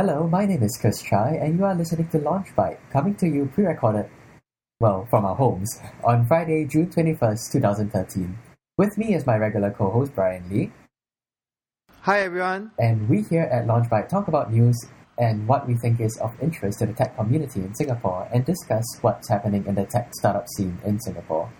Hello, 0.00 0.26
my 0.26 0.46
name 0.46 0.62
is 0.62 0.78
Chris 0.80 1.02
Chai, 1.02 1.38
and 1.42 1.58
you 1.58 1.64
are 1.66 1.74
listening 1.74 2.08
to 2.08 2.16
Launch 2.20 2.56
Bite, 2.56 2.80
coming 2.90 3.14
to 3.16 3.26
you 3.26 3.50
pre-recorded, 3.52 4.08
well, 4.80 5.06
from 5.10 5.26
our 5.26 5.34
homes, 5.36 5.78
on 6.04 6.24
Friday, 6.24 6.64
June 6.64 6.86
21st, 6.86 7.52
2013. 7.52 8.38
With 8.78 8.96
me 8.96 9.14
is 9.14 9.26
my 9.26 9.36
regular 9.36 9.70
co-host, 9.70 10.14
Brian 10.14 10.48
Lee, 10.48 10.72
Hi 12.00 12.20
everyone. 12.20 12.70
and 12.78 13.10
we 13.10 13.20
here 13.20 13.42
at 13.42 13.66
Launch 13.66 13.90
Bite 13.90 14.08
talk 14.08 14.26
about 14.26 14.50
news 14.50 14.74
and 15.18 15.46
what 15.46 15.68
we 15.68 15.74
think 15.74 16.00
is 16.00 16.16
of 16.16 16.32
interest 16.40 16.78
to 16.78 16.86
the 16.86 16.94
tech 16.94 17.14
community 17.14 17.60
in 17.60 17.74
Singapore 17.74 18.26
and 18.32 18.42
discuss 18.46 18.86
what's 19.02 19.28
happening 19.28 19.66
in 19.66 19.74
the 19.74 19.84
tech 19.84 20.14
startup 20.14 20.48
scene 20.56 20.78
in 20.82 20.98
Singapore. 20.98 21.52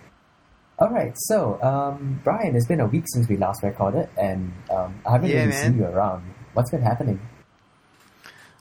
Alright, 0.79 1.13
so, 1.15 1.61
um, 1.61 2.19
Brian, 2.23 2.55
it's 2.55 2.65
been 2.65 2.79
a 2.79 2.87
week 2.87 3.03
since 3.13 3.29
we 3.29 3.37
last 3.37 3.61
recorded, 3.61 4.09
and 4.17 4.51
um, 4.71 4.99
I 5.05 5.11
haven't 5.11 5.29
Yeah, 5.29 5.41
really 5.41 5.49
man. 5.51 5.63
seen 5.73 5.77
you 5.77 5.85
around. 5.85 6.23
What's 6.55 6.71
been 6.71 6.81
happening? 6.81 7.19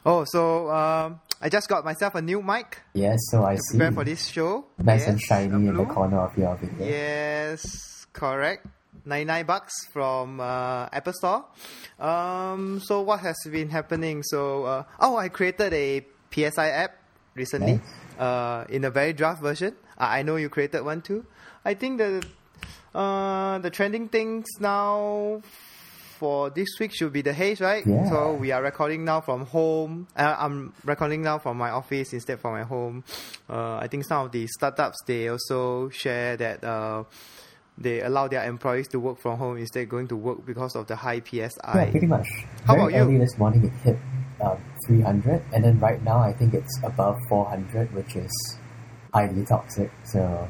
Oh, 0.04 0.24
so 0.24 0.70
um, 0.70 1.20
I 1.40 1.48
just 1.48 1.68
got 1.68 1.84
myself 1.84 2.14
a 2.14 2.22
new 2.22 2.40
mic 2.42 2.78
Yes, 2.94 3.18
so 3.30 3.44
I 3.44 3.56
see. 3.56 3.76
prepare 3.78 3.92
for 3.92 4.04
this 4.04 4.26
show. 4.28 4.64
Nice 4.78 5.00
yes, 5.00 5.08
and 5.08 5.20
shiny 5.20 5.68
in 5.68 5.74
the 5.76 5.84
corner 5.84 6.18
of 6.20 6.36
your 6.38 6.56
video. 6.56 6.86
Yes, 6.86 8.06
correct. 8.12 8.66
99 9.04 9.46
bucks 9.46 9.72
from 9.92 10.40
uh, 10.40 10.88
Apple 10.92 11.12
Store. 11.12 11.44
Um, 11.98 12.80
so 12.80 13.00
what 13.02 13.20
has 13.20 13.36
been 13.50 13.70
happening? 13.70 14.22
So 14.22 14.64
uh, 14.64 14.82
oh, 15.00 15.16
I 15.16 15.28
created 15.28 15.72
a 15.72 16.04
PSI 16.30 16.68
app 16.68 16.96
recently 17.34 17.74
Nice. 17.80 18.18
uh, 18.18 18.64
in 18.68 18.84
a 18.84 18.90
very 18.90 19.12
draft 19.12 19.40
version. 19.42 19.74
I 19.98 20.20
I 20.20 20.22
know 20.22 20.36
you 20.36 20.48
created 20.48 20.82
one 20.82 21.00
too. 21.02 21.24
I 21.64 21.74
think 21.74 21.98
the 21.98 22.22
uh, 22.94 23.58
the 23.58 23.70
trending 23.70 24.08
things 24.08 24.46
now 24.60 25.40
for 26.20 26.50
this 26.50 26.68
week 26.78 26.92
should 26.94 27.12
be 27.14 27.22
the 27.22 27.32
haze, 27.32 27.60
right? 27.62 27.84
Yeah. 27.86 28.08
So 28.10 28.34
we 28.34 28.52
are 28.52 28.62
recording 28.62 29.04
now 29.06 29.22
from 29.22 29.46
home. 29.46 30.06
Uh, 30.14 30.36
I'm 30.38 30.74
recording 30.84 31.22
now 31.22 31.38
from 31.38 31.56
my 31.56 31.70
office 31.70 32.12
instead 32.12 32.38
from 32.40 32.52
my 32.52 32.62
home. 32.62 33.02
Uh, 33.48 33.76
I 33.78 33.88
think 33.88 34.04
some 34.04 34.26
of 34.26 34.30
the 34.32 34.46
startups 34.46 34.98
they 35.06 35.28
also 35.28 35.88
share 35.88 36.36
that 36.36 36.62
uh, 36.62 37.04
they 37.78 38.02
allow 38.02 38.28
their 38.28 38.44
employees 38.44 38.86
to 38.88 39.00
work 39.00 39.18
from 39.18 39.38
home 39.38 39.56
instead 39.56 39.84
of 39.84 39.88
going 39.88 40.08
to 40.08 40.16
work 40.16 40.44
because 40.44 40.76
of 40.76 40.86
the 40.86 40.94
high 40.96 41.20
PSI. 41.20 41.40
Yeah, 41.74 41.90
pretty 41.90 42.06
much. 42.06 42.28
How 42.66 42.74
Very 42.74 42.80
about 42.80 42.92
you? 42.92 43.00
early 43.02 43.18
this 43.18 43.38
morning 43.38 43.64
it 43.64 43.72
hit 43.82 43.98
um, 44.42 44.58
300, 44.86 45.42
and 45.54 45.64
then 45.64 45.80
right 45.80 46.02
now 46.04 46.18
I 46.18 46.34
think 46.34 46.52
it's 46.52 46.78
above 46.84 47.16
400, 47.30 47.94
which 47.94 48.14
is 48.16 48.30
highly 49.14 49.44
toxic. 49.46 49.90
So, 50.04 50.46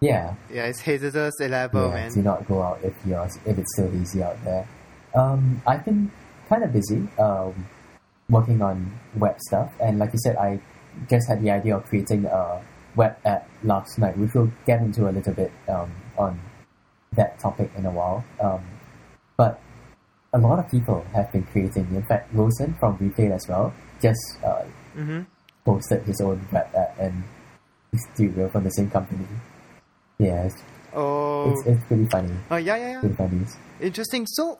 yeah, 0.00 0.34
Yeah, 0.52 0.64
it's 0.66 0.80
hazardous 0.80 1.34
level, 1.40 1.88
yeah 1.88 1.94
man. 1.94 2.12
do 2.12 2.22
not 2.22 2.46
go 2.48 2.60
out 2.62 2.80
if 2.82 2.94
you're 3.06 3.24
if 3.46 3.56
it's 3.56 3.72
still 3.74 3.94
easy 4.02 4.22
out 4.24 4.42
there. 4.44 4.68
Um, 5.16 5.62
I've 5.66 5.84
been 5.84 6.10
kind 6.48 6.62
of 6.62 6.72
busy 6.72 7.08
um, 7.18 7.66
working 8.28 8.60
on 8.62 8.92
web 9.16 9.40
stuff, 9.40 9.72
and 9.80 9.98
like 9.98 10.12
you 10.12 10.18
said, 10.22 10.36
I 10.36 10.60
just 11.08 11.28
had 11.28 11.42
the 11.42 11.50
idea 11.50 11.76
of 11.76 11.84
creating 11.86 12.26
a 12.26 12.62
web 12.94 13.16
app 13.24 13.48
last 13.64 13.98
night, 13.98 14.16
which 14.18 14.32
we'll 14.34 14.52
get 14.66 14.80
into 14.80 15.08
a 15.08 15.12
little 15.12 15.32
bit 15.34 15.52
um, 15.68 15.90
on 16.18 16.40
that 17.12 17.38
topic 17.38 17.70
in 17.76 17.86
a 17.86 17.90
while. 17.90 18.24
Um, 18.40 18.62
but 19.36 19.60
a 20.32 20.38
lot 20.38 20.58
of 20.58 20.70
people 20.70 21.04
have 21.14 21.32
been 21.32 21.44
creating. 21.44 21.86
In 21.94 22.02
fact, 22.04 22.32
Wilson 22.34 22.74
from 22.78 22.96
Retail 22.98 23.32
as 23.32 23.46
well 23.48 23.72
just 24.02 24.20
uh, 24.44 24.62
hmm 24.94 25.22
posted 25.64 26.02
his 26.04 26.20
own 26.20 26.46
web 26.52 26.68
app, 26.76 26.96
and 27.00 27.24
he's 27.90 28.06
two 28.16 28.48
from 28.52 28.62
the 28.64 28.70
same 28.70 28.88
company. 28.90 29.26
Yeah, 30.18 30.44
it's, 30.44 30.62
Oh, 30.94 31.50
it's, 31.50 31.66
it's 31.66 31.84
pretty 31.86 32.06
funny. 32.06 32.32
uh, 32.50 32.56
yeah, 32.56 32.76
yeah, 32.76 32.90
yeah. 32.92 33.00
Pretty 33.00 33.16
funny. 33.16 33.44
Interesting. 33.80 34.26
So, 34.26 34.58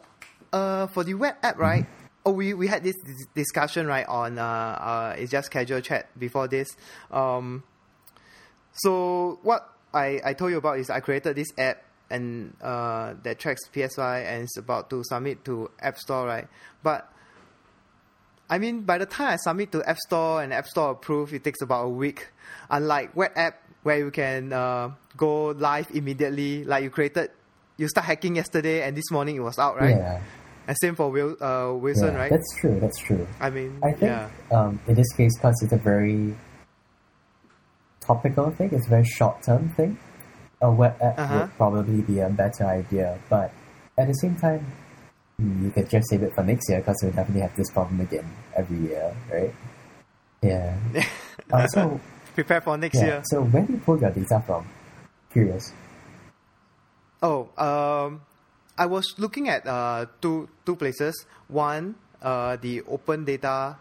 uh, 0.52 0.86
for 0.88 1.04
the 1.04 1.14
web 1.14 1.36
app, 1.42 1.58
right? 1.58 1.86
Oh, 2.24 2.32
we, 2.32 2.54
we 2.54 2.66
had 2.66 2.82
this 2.82 2.96
discussion 3.34 3.86
right 3.86 4.06
on 4.06 4.38
uh, 4.38 4.42
uh 4.42 5.14
it's 5.16 5.30
just 5.30 5.50
casual 5.50 5.80
chat 5.80 6.08
before 6.18 6.48
this. 6.48 6.76
Um, 7.10 7.62
so 8.72 9.38
what 9.42 9.72
I, 9.94 10.20
I 10.24 10.32
told 10.34 10.50
you 10.50 10.58
about 10.58 10.78
is 10.78 10.90
I 10.90 11.00
created 11.00 11.36
this 11.36 11.48
app 11.56 11.82
and 12.08 12.54
uh 12.62 13.14
that 13.24 13.38
tracks 13.38 13.62
PSI 13.72 14.20
and 14.20 14.44
it's 14.44 14.56
about 14.56 14.90
to 14.90 15.02
submit 15.04 15.44
to 15.44 15.70
App 15.80 15.98
Store, 15.98 16.26
right? 16.26 16.48
But 16.82 17.12
I 18.48 18.58
mean, 18.58 18.82
by 18.82 18.98
the 18.98 19.06
time 19.06 19.34
I 19.34 19.36
submit 19.36 19.72
to 19.72 19.82
App 19.88 19.98
Store 19.98 20.42
and 20.42 20.52
App 20.52 20.66
Store 20.66 20.92
approve, 20.92 21.34
it 21.34 21.42
takes 21.42 21.62
about 21.62 21.84
a 21.84 21.88
week. 21.88 22.28
Unlike 22.70 23.16
web 23.16 23.32
app 23.34 23.62
where 23.82 23.98
you 23.98 24.10
can 24.10 24.52
uh, 24.52 24.90
go 25.16 25.46
live 25.48 25.90
immediately, 25.92 26.64
like 26.64 26.84
you 26.84 26.90
created, 26.90 27.30
you 27.76 27.88
start 27.88 28.06
hacking 28.06 28.36
yesterday 28.36 28.82
and 28.82 28.96
this 28.96 29.10
morning 29.10 29.36
it 29.36 29.40
was 29.40 29.58
out, 29.58 29.76
right? 29.76 29.96
Yeah, 29.96 30.20
And 30.66 30.76
same 30.80 30.94
for 30.94 31.10
Wil- 31.10 31.36
uh, 31.40 31.72
Wilson, 31.74 32.14
yeah, 32.14 32.20
right? 32.20 32.30
that's 32.30 32.56
true. 32.60 32.80
That's 32.80 32.98
true. 32.98 33.26
I 33.40 33.50
mean, 33.50 33.78
I 33.84 33.90
think 33.92 34.02
yeah, 34.02 34.28
um, 34.50 34.80
in 34.86 34.94
this 34.94 35.12
case, 35.12 35.36
because 35.36 35.60
it's 35.62 35.72
a 35.72 35.76
very 35.76 36.34
topical 38.00 38.50
thing, 38.50 38.70
it's 38.72 38.86
a 38.86 38.90
very 38.90 39.04
short 39.04 39.42
term 39.42 39.68
thing. 39.70 39.98
A 40.62 40.70
web 40.70 40.96
app 41.02 41.18
Uh-huh. 41.18 41.38
would 41.40 41.56
probably 41.56 42.00
be 42.02 42.20
a 42.20 42.30
better 42.30 42.64
idea, 42.64 43.18
but 43.28 43.52
at 43.98 44.06
the 44.08 44.14
same 44.14 44.36
time, 44.36 44.64
hmm, 45.38 45.64
you 45.64 45.70
could 45.70 45.88
just 45.90 46.08
save 46.08 46.22
it 46.22 46.34
for 46.34 46.42
next 46.42 46.68
year 46.70 46.78
because 46.78 46.96
we'll 47.02 47.12
definitely 47.12 47.42
have 47.42 47.54
this 47.56 47.70
problem 47.70 48.00
again 48.00 48.24
every 48.56 48.78
year, 48.88 49.14
right? 49.30 49.54
Yeah. 50.42 50.76
uh, 51.52 51.66
so 51.68 52.00
prepare 52.34 52.60
for 52.62 52.76
next 52.78 52.96
yeah. 52.98 53.06
year. 53.06 53.22
So 53.26 53.42
where 53.42 53.62
do 53.62 53.72
you 53.74 53.78
pull 53.80 54.00
your 54.00 54.10
data 54.10 54.42
from? 54.46 54.66
Curious. 55.32 55.72
Oh, 57.26 57.50
um, 57.58 58.22
I 58.78 58.86
was 58.86 59.18
looking 59.18 59.48
at 59.50 59.66
uh, 59.66 60.06
two 60.22 60.46
two 60.62 60.78
places. 60.78 61.26
One, 61.50 61.96
uh, 62.22 62.54
the 62.54 62.86
opendata.gov.sg, 62.86 63.74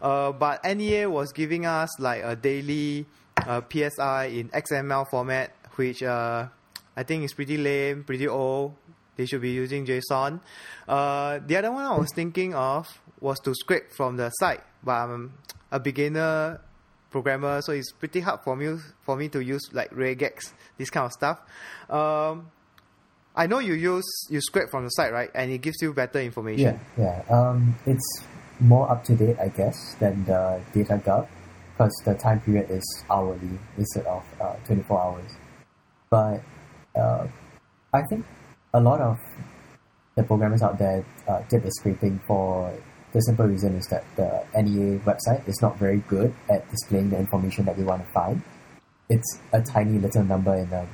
uh, 0.00 0.32
but 0.38 0.62
NEA 0.62 1.10
was 1.10 1.32
giving 1.34 1.66
us 1.66 1.98
like 1.98 2.22
a 2.22 2.36
daily 2.38 3.06
uh, 3.42 3.60
PSI 3.66 4.26
in 4.26 4.54
XML 4.54 5.10
format, 5.10 5.50
which 5.74 6.04
uh, 6.06 6.46
I 6.94 7.02
think 7.02 7.24
is 7.24 7.34
pretty 7.34 7.58
lame, 7.58 8.04
pretty 8.04 8.28
old. 8.28 8.78
They 9.16 9.26
should 9.26 9.42
be 9.42 9.50
using 9.50 9.82
JSON. 9.84 10.38
Uh, 10.86 11.40
the 11.44 11.56
other 11.56 11.72
one 11.74 11.86
I 11.86 11.98
was 11.98 12.14
thinking 12.14 12.54
of 12.54 12.86
was 13.18 13.40
to 13.40 13.52
scrape 13.52 13.90
from 13.90 14.14
the 14.14 14.30
site, 14.30 14.62
but 14.84 14.94
I'm 14.94 15.42
a 15.72 15.80
beginner 15.80 16.60
programmer, 17.10 17.60
so 17.62 17.72
it's 17.72 17.92
pretty 17.92 18.20
hard 18.20 18.40
for 18.40 18.56
me 18.56 18.76
for 19.02 19.16
me 19.16 19.28
to 19.28 19.40
use 19.40 19.62
like 19.72 19.90
regex, 19.90 20.52
this 20.76 20.90
kind 20.90 21.06
of 21.06 21.12
stuff. 21.12 21.40
Um, 21.88 22.50
I 23.34 23.46
know 23.46 23.60
you 23.60 23.74
use 23.74 24.26
you 24.30 24.40
scrape 24.40 24.68
from 24.70 24.84
the 24.84 24.90
site, 24.90 25.12
right? 25.12 25.30
And 25.34 25.50
it 25.50 25.58
gives 25.58 25.76
you 25.80 25.92
better 25.92 26.20
information. 26.20 26.80
Yeah, 26.96 27.22
yeah. 27.28 27.34
Um, 27.34 27.76
it's 27.86 28.22
more 28.60 28.90
up 28.90 29.04
to 29.04 29.14
date, 29.14 29.36
I 29.38 29.48
guess, 29.48 29.94
than 30.00 30.24
the 30.24 30.60
DataGov 30.74 31.28
because 31.78 31.94
the 32.04 32.14
time 32.14 32.40
period 32.40 32.68
is 32.70 33.04
hourly 33.08 33.58
instead 33.76 34.04
of 34.06 34.24
uh, 34.40 34.54
24 34.66 35.00
hours. 35.00 35.30
But 36.10 36.42
uh, 36.96 37.28
I 37.94 38.02
think 38.10 38.26
a 38.74 38.80
lot 38.80 39.00
of 39.00 39.18
the 40.16 40.24
programmers 40.24 40.62
out 40.62 40.78
there 40.78 41.06
uh, 41.28 41.42
did 41.48 41.62
the 41.62 41.70
scraping 41.70 42.20
for 42.26 42.76
the 43.12 43.20
simple 43.20 43.46
reason 43.46 43.74
is 43.76 43.86
that 43.88 44.04
the 44.16 44.44
NEA 44.60 44.98
website 45.00 45.46
is 45.48 45.60
not 45.62 45.78
very 45.78 45.98
good 46.08 46.34
at 46.50 46.68
displaying 46.70 47.10
the 47.10 47.18
information 47.18 47.64
that 47.64 47.76
we 47.78 47.84
want 47.84 48.04
to 48.06 48.12
find. 48.12 48.42
It's 49.08 49.40
a 49.52 49.62
tiny 49.62 49.98
little 49.98 50.24
number 50.24 50.54
in 50.54 50.68
the 50.70 50.86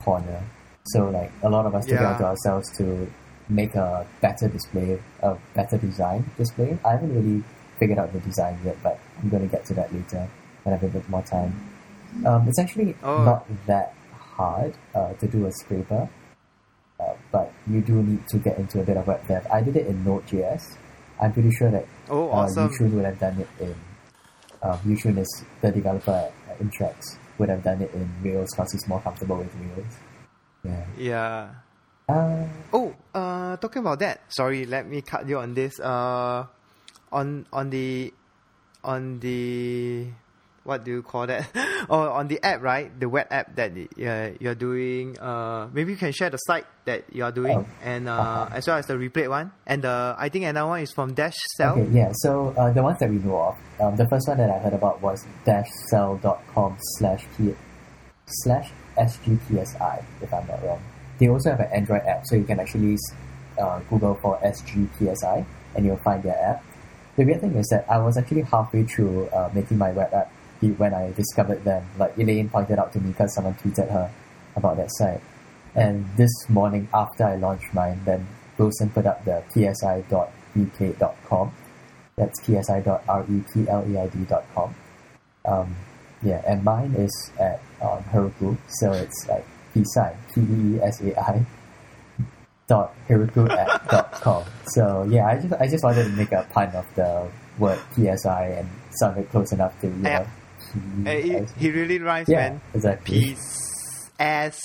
corner. 0.00 0.42
So 0.86 1.08
like 1.10 1.30
a 1.42 1.48
lot 1.48 1.66
of 1.66 1.74
us 1.74 1.84
took 1.86 1.94
it 1.94 2.00
Yeah. 2.02 2.12
onto 2.12 2.24
ourselves 2.24 2.68
to 2.78 3.06
make 3.48 3.74
a 3.76 4.06
better 4.20 4.48
display, 4.48 4.98
a 5.22 5.36
better 5.54 5.78
design 5.78 6.30
display. 6.36 6.78
I 6.84 6.92
haven't 6.92 7.14
really 7.14 7.44
figured 7.78 7.98
out 7.98 8.12
the 8.12 8.20
design 8.20 8.58
yet, 8.64 8.76
but 8.82 8.98
I'm 9.22 9.28
going 9.28 9.42
to 9.42 9.48
get 9.48 9.64
to 9.66 9.74
that 9.74 9.92
later 9.94 10.28
when 10.64 10.74
I 10.74 10.78
have 10.78 10.82
a 10.90 10.92
bit 10.98 11.08
more 11.08 11.22
time. 11.22 11.54
Um, 12.26 12.48
it's 12.48 12.58
actually 12.58 12.96
Oh. 13.02 13.24
not 13.24 13.46
that 13.66 13.94
hard 14.18 14.74
uh, 14.94 15.12
to 15.14 15.26
do 15.28 15.46
a 15.46 15.52
scraper, 15.52 16.08
uh, 17.00 17.14
but 17.30 17.52
you 17.68 17.80
do 17.80 18.02
need 18.02 18.26
to 18.28 18.38
get 18.38 18.58
into 18.58 18.80
a 18.80 18.84
bit 18.84 18.96
of 18.96 19.06
web 19.06 19.26
dev. 19.28 19.46
I 19.52 19.60
did 19.62 19.76
it 19.76 19.86
in 19.86 20.04
Node.js. 20.04 20.76
I'm 21.20 21.32
pretty 21.32 21.50
sure 21.52 21.70
that 21.70 21.86
Oh, 22.08 22.28
uh, 22.30 22.32
awesome! 22.46 22.68
Yushun 22.70 22.92
would 22.92 23.04
have 23.04 23.18
done 23.18 23.38
it 23.40 23.48
in. 23.60 23.74
Uh, 24.62 24.76
Yushun 24.86 25.18
is 25.18 25.44
the 25.60 25.70
developer 25.72 26.10
at, 26.12 26.32
at 26.50 26.58
Intrex. 26.60 27.16
Would 27.38 27.48
have 27.48 27.62
done 27.64 27.82
it 27.82 27.92
in 27.94 28.08
Rails 28.22 28.50
because 28.52 28.72
he's 28.72 28.86
more 28.88 29.00
comfortable 29.00 29.38
with 29.38 29.50
Rails. 29.54 29.94
Yeah. 30.64 30.84
Yeah. 30.96 31.48
Uh, 32.08 32.46
Oh, 32.72 32.94
uh, 33.14 33.56
talking 33.56 33.80
about 33.80 33.98
that. 34.00 34.20
Sorry, 34.28 34.66
let 34.66 34.86
me 34.88 35.02
cut 35.02 35.28
you 35.28 35.38
on 35.38 35.54
this. 35.54 35.78
Uh, 35.80 36.46
on 37.10 37.46
on 37.52 37.70
the 37.70 38.12
on 38.84 39.18
the 39.20 40.06
what 40.64 40.84
do 40.84 40.90
you 40.90 41.02
call 41.02 41.26
that? 41.26 41.48
oh, 41.90 42.10
on 42.10 42.28
the 42.28 42.38
app, 42.44 42.62
right? 42.62 42.88
The 42.98 43.08
web 43.08 43.26
app 43.30 43.56
that 43.56 43.72
uh, 43.72 44.36
you're 44.40 44.54
doing. 44.54 45.18
Uh, 45.18 45.68
maybe 45.72 45.92
you 45.92 45.96
can 45.98 46.12
share 46.12 46.30
the 46.30 46.38
site 46.38 46.66
that 46.84 47.04
you 47.12 47.24
are 47.24 47.32
doing, 47.32 47.58
Oh. 47.58 47.66
and 47.82 48.08
uh, 48.08 48.48
as 48.52 48.66
well 48.66 48.78
as 48.78 48.86
the 48.86 48.94
replay 48.94 49.28
one. 49.28 49.52
And 49.66 49.82
the 49.82 50.14
I 50.18 50.28
think 50.28 50.44
another 50.44 50.68
one 50.68 50.80
is 50.80 50.92
from 50.92 51.14
Dash 51.14 51.36
Cell. 51.56 51.78
Okay, 51.78 51.90
yeah. 51.92 52.10
So 52.22 52.54
uh, 52.56 52.72
the 52.72 52.82
ones 52.82 52.98
that 53.00 53.10
we 53.10 53.18
know 53.18 53.40
of, 53.40 53.56
um, 53.80 53.96
the 53.96 54.06
first 54.08 54.28
one 54.28 54.38
that 54.38 54.50
I 54.50 54.58
heard 54.58 54.74
about 54.74 55.00
was 55.02 55.24
dashcell.com 55.44 56.76
slash 56.98 57.24
p 57.36 57.54
slash 58.26 58.70
sgpsi, 58.96 60.04
if 60.20 60.32
I'm 60.32 60.46
not 60.46 60.62
wrong. 60.64 60.82
They 61.18 61.28
also 61.28 61.50
have 61.50 61.60
an 61.60 61.70
Android 61.72 62.02
app, 62.02 62.26
so 62.26 62.36
you 62.36 62.44
can 62.44 62.60
actually 62.60 62.96
uh, 63.58 63.80
Google 63.90 64.14
for 64.22 64.38
sgpsi, 64.42 65.44
and 65.74 65.84
you'll 65.86 66.00
find 66.04 66.22
their 66.22 66.36
app. 66.38 66.64
The 67.16 67.24
weird 67.24 67.40
thing 67.40 67.54
is 67.56 67.68
that 67.68 67.84
I 67.90 67.98
was 67.98 68.16
actually 68.16 68.42
halfway 68.42 68.84
through 68.84 69.26
uh, 69.28 69.50
making 69.54 69.78
my 69.78 69.92
web 69.92 70.12
app 70.14 70.32
when 70.70 70.94
I 70.94 71.10
discovered 71.12 71.64
them. 71.64 71.84
Like 71.98 72.16
Elaine 72.18 72.48
pointed 72.48 72.78
out 72.78 72.92
to 72.94 73.00
me 73.00 73.10
because 73.10 73.34
someone 73.34 73.54
tweeted 73.54 73.90
her 73.90 74.10
about 74.56 74.76
that 74.76 74.90
site. 74.92 75.20
And 75.74 76.06
this 76.16 76.30
morning 76.48 76.88
after 76.92 77.24
I 77.24 77.36
launched 77.36 77.72
mine, 77.74 78.00
then 78.04 78.26
Wilson 78.58 78.90
put 78.90 79.06
up 79.06 79.24
the 79.24 79.42
psi.replayed.com. 79.50 81.52
That's 82.16 82.38
psi.repleid.com. 82.42 84.74
Um, 85.44 85.76
yeah, 86.22 86.40
and 86.46 86.62
mine 86.62 86.94
is 86.94 87.32
at 87.40 87.60
um, 87.80 88.04
Heroku, 88.04 88.56
so 88.68 88.92
it's 88.92 89.26
like 89.28 89.44
psi, 89.74 90.14
P-E-E-S-A-I 90.34 91.44
dot 92.68 92.94
heroku 93.08 93.50
at 93.50 93.88
dot 93.90 94.12
com. 94.12 94.44
So 94.66 95.04
yeah, 95.10 95.26
I 95.26 95.40
just 95.40 95.54
I 95.54 95.66
just 95.68 95.82
wanted 95.84 96.04
to 96.04 96.10
make 96.10 96.32
a 96.32 96.46
pun 96.52 96.68
of 96.68 96.86
the 96.94 97.28
word 97.58 97.78
PSI 97.94 98.46
and 98.58 98.68
sound 98.92 99.18
it 99.18 99.30
close 99.30 99.52
enough 99.52 99.78
to 99.80 99.88
you 99.88 99.94
know. 99.94 100.26
Hey, 101.04 101.22
he, 101.22 101.46
he 101.56 101.70
really 101.70 101.98
rhymes, 101.98 102.28
Yeah, 102.28 102.50
man. 102.50 102.60
exactly. 102.74 103.20
Peace. 103.20 104.10
S 104.18 104.60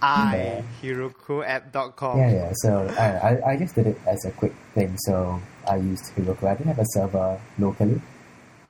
I 0.00 0.36
Yeah. 0.36 0.62
HerokuApp.com. 0.82 2.18
Yeah, 2.18 2.30
yeah. 2.32 2.52
So 2.62 2.88
I, 2.98 3.06
I 3.28 3.50
I 3.52 3.56
just 3.56 3.74
did 3.74 3.86
it 3.86 3.98
as 4.06 4.24
a 4.24 4.30
quick 4.30 4.54
thing. 4.74 4.96
So 5.06 5.40
I 5.68 5.76
used 5.76 6.04
Heroku. 6.16 6.44
I 6.48 6.54
didn't 6.54 6.68
have 6.74 6.78
a 6.78 6.86
server 6.94 7.38
locally, 7.58 8.00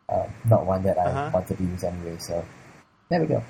uh, 0.09 0.27
not 0.49 0.67
one 0.67 0.83
that 0.83 0.99
I 0.99 1.05
Uh-huh. 1.11 1.31
wanted 1.33 1.59
to 1.59 1.65
use 1.65 1.85
anyway. 1.85 2.17
So 2.19 2.45
there 3.09 3.21
we 3.21 3.27
go. 3.27 3.43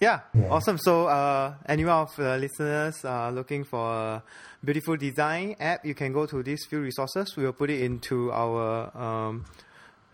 Yeah, 0.00 0.20
Yeah. 0.34 0.48
awesome. 0.48 0.78
So, 0.78 1.06
uh, 1.08 1.54
anyone 1.68 1.94
of 2.08 2.16
the 2.16 2.38
listeners 2.38 3.04
uh, 3.04 3.28
looking 3.30 3.64
for 3.64 3.84
a 3.92 4.22
beautiful 4.64 4.96
design 4.96 5.56
app, 5.60 5.84
you 5.84 5.94
can 5.94 6.12
go 6.12 6.24
to 6.24 6.42
these 6.42 6.64
few 6.70 6.80
resources. 6.80 7.36
We 7.36 7.44
will 7.44 7.52
put 7.52 7.68
it 7.70 7.82
into 7.82 8.32
our 8.32 8.88
um, 8.96 9.44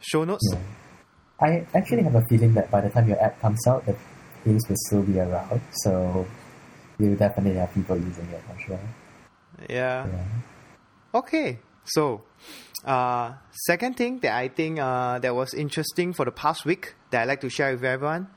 show 0.01 0.25
notes. 0.25 0.43
Yeah. 0.53 0.59
I 1.41 1.67
actually 1.75 2.03
have 2.03 2.15
a 2.15 2.23
feeling 2.29 2.55
that 2.55 2.71
by 2.71 2.81
the 2.81 2.91
time 2.91 3.09
your 3.09 3.23
app 3.23 3.41
comes 3.41 3.67
out, 3.67 3.85
the 3.85 3.95
pace 4.45 4.63
will 4.69 4.77
still 4.87 5.03
be 5.03 5.21
around. 5.21 5.61
So 5.83 6.27
you'll 6.99 7.17
definitely 7.17 7.59
have 7.59 7.73
people 7.75 7.97
using 7.97 8.29
it. 8.31 8.43
I'm 8.49 8.59
sure. 8.59 8.81
Yeah. 9.69 10.07
Yeah. 10.07 10.25
Okay. 11.15 11.59
So, 11.85 12.25
uh, 12.85 13.35
second 13.51 13.97
thing 13.97 14.19
that 14.21 14.35
I 14.35 14.49
think 14.49 14.79
uh, 14.79 15.19
that 15.19 15.35
was 15.35 15.55
interesting 15.55 16.13
for 16.13 16.25
the 16.25 16.33
past 16.33 16.65
week 16.65 16.95
that 17.11 17.23
I 17.23 17.25
like 17.25 17.41
to 17.43 17.51
share 17.51 17.73
with 17.73 17.85
everyone 17.85 18.29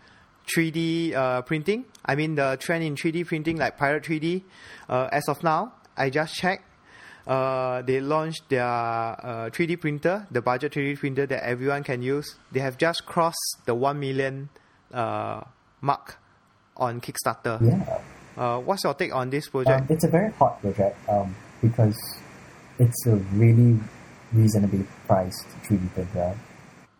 3D 0.55 1.13
uh, 1.13 1.41
printing. 1.43 1.85
I 2.05 2.15
mean, 2.15 2.35
the 2.35 2.57
trend 2.59 2.83
in 2.83 2.95
3D 2.95 3.25
printing, 3.27 3.57
like 3.57 3.77
Pirate 3.77 4.03
3D, 4.03 4.43
uh, 4.87 5.09
as 5.11 5.27
of 5.27 5.43
now, 5.43 5.73
I 5.95 6.09
just 6.09 6.35
checked. 6.35 6.65
Uh, 7.27 7.81
they 7.83 7.99
launched 7.99 8.49
their 8.49 8.63
uh, 8.65 9.49
3D 9.51 9.79
printer, 9.79 10.25
the 10.31 10.41
budget 10.41 10.73
3D 10.73 10.97
printer 10.99 11.25
that 11.25 11.43
everyone 11.45 11.83
can 11.83 12.01
use. 12.01 12.35
They 12.51 12.59
have 12.59 12.77
just 12.77 13.05
crossed 13.05 13.57
the 13.65 13.75
1 13.75 13.99
million 13.99 14.49
uh, 14.93 15.41
mark 15.81 16.17
on 16.77 17.01
Kickstarter. 17.01 17.59
Yeah. 17.61 17.99
Uh, 18.37 18.59
what's 18.59 18.83
your 18.83 18.93
take 18.93 19.13
on 19.13 19.29
this 19.29 19.47
Um, 19.47 19.51
project? 19.51 19.91
it's 19.91 20.03
a 20.05 20.07
very 20.09 20.31
hot 20.33 20.61
project 20.61 20.97
um, 21.09 21.35
because 21.61 21.97
it's 22.79 23.05
a 23.07 23.15
really 23.35 23.79
reasonably 24.33 24.85
priced 25.07 25.45
3D 25.67 25.93
printer. 25.93 26.37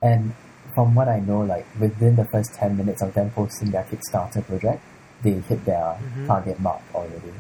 And 0.02 0.34
from 0.76 0.94
what 0.96 1.08
I 1.08 1.20
know, 1.22 1.40
like 1.42 1.66
within 1.80 2.16
the 2.16 2.26
first 2.26 2.54
10 2.56 2.78
minutes 2.78 3.02
of 3.02 3.14
them 3.14 3.32
posting 3.32 3.72
their 3.72 3.84
Kickstarter 3.86 4.46
project, 4.46 4.82
they 5.24 5.32
hit 5.32 5.66
their 5.66 5.98
Mhm. 6.00 6.28
target 6.28 6.60
mark 6.60 6.82
already. 6.94 7.34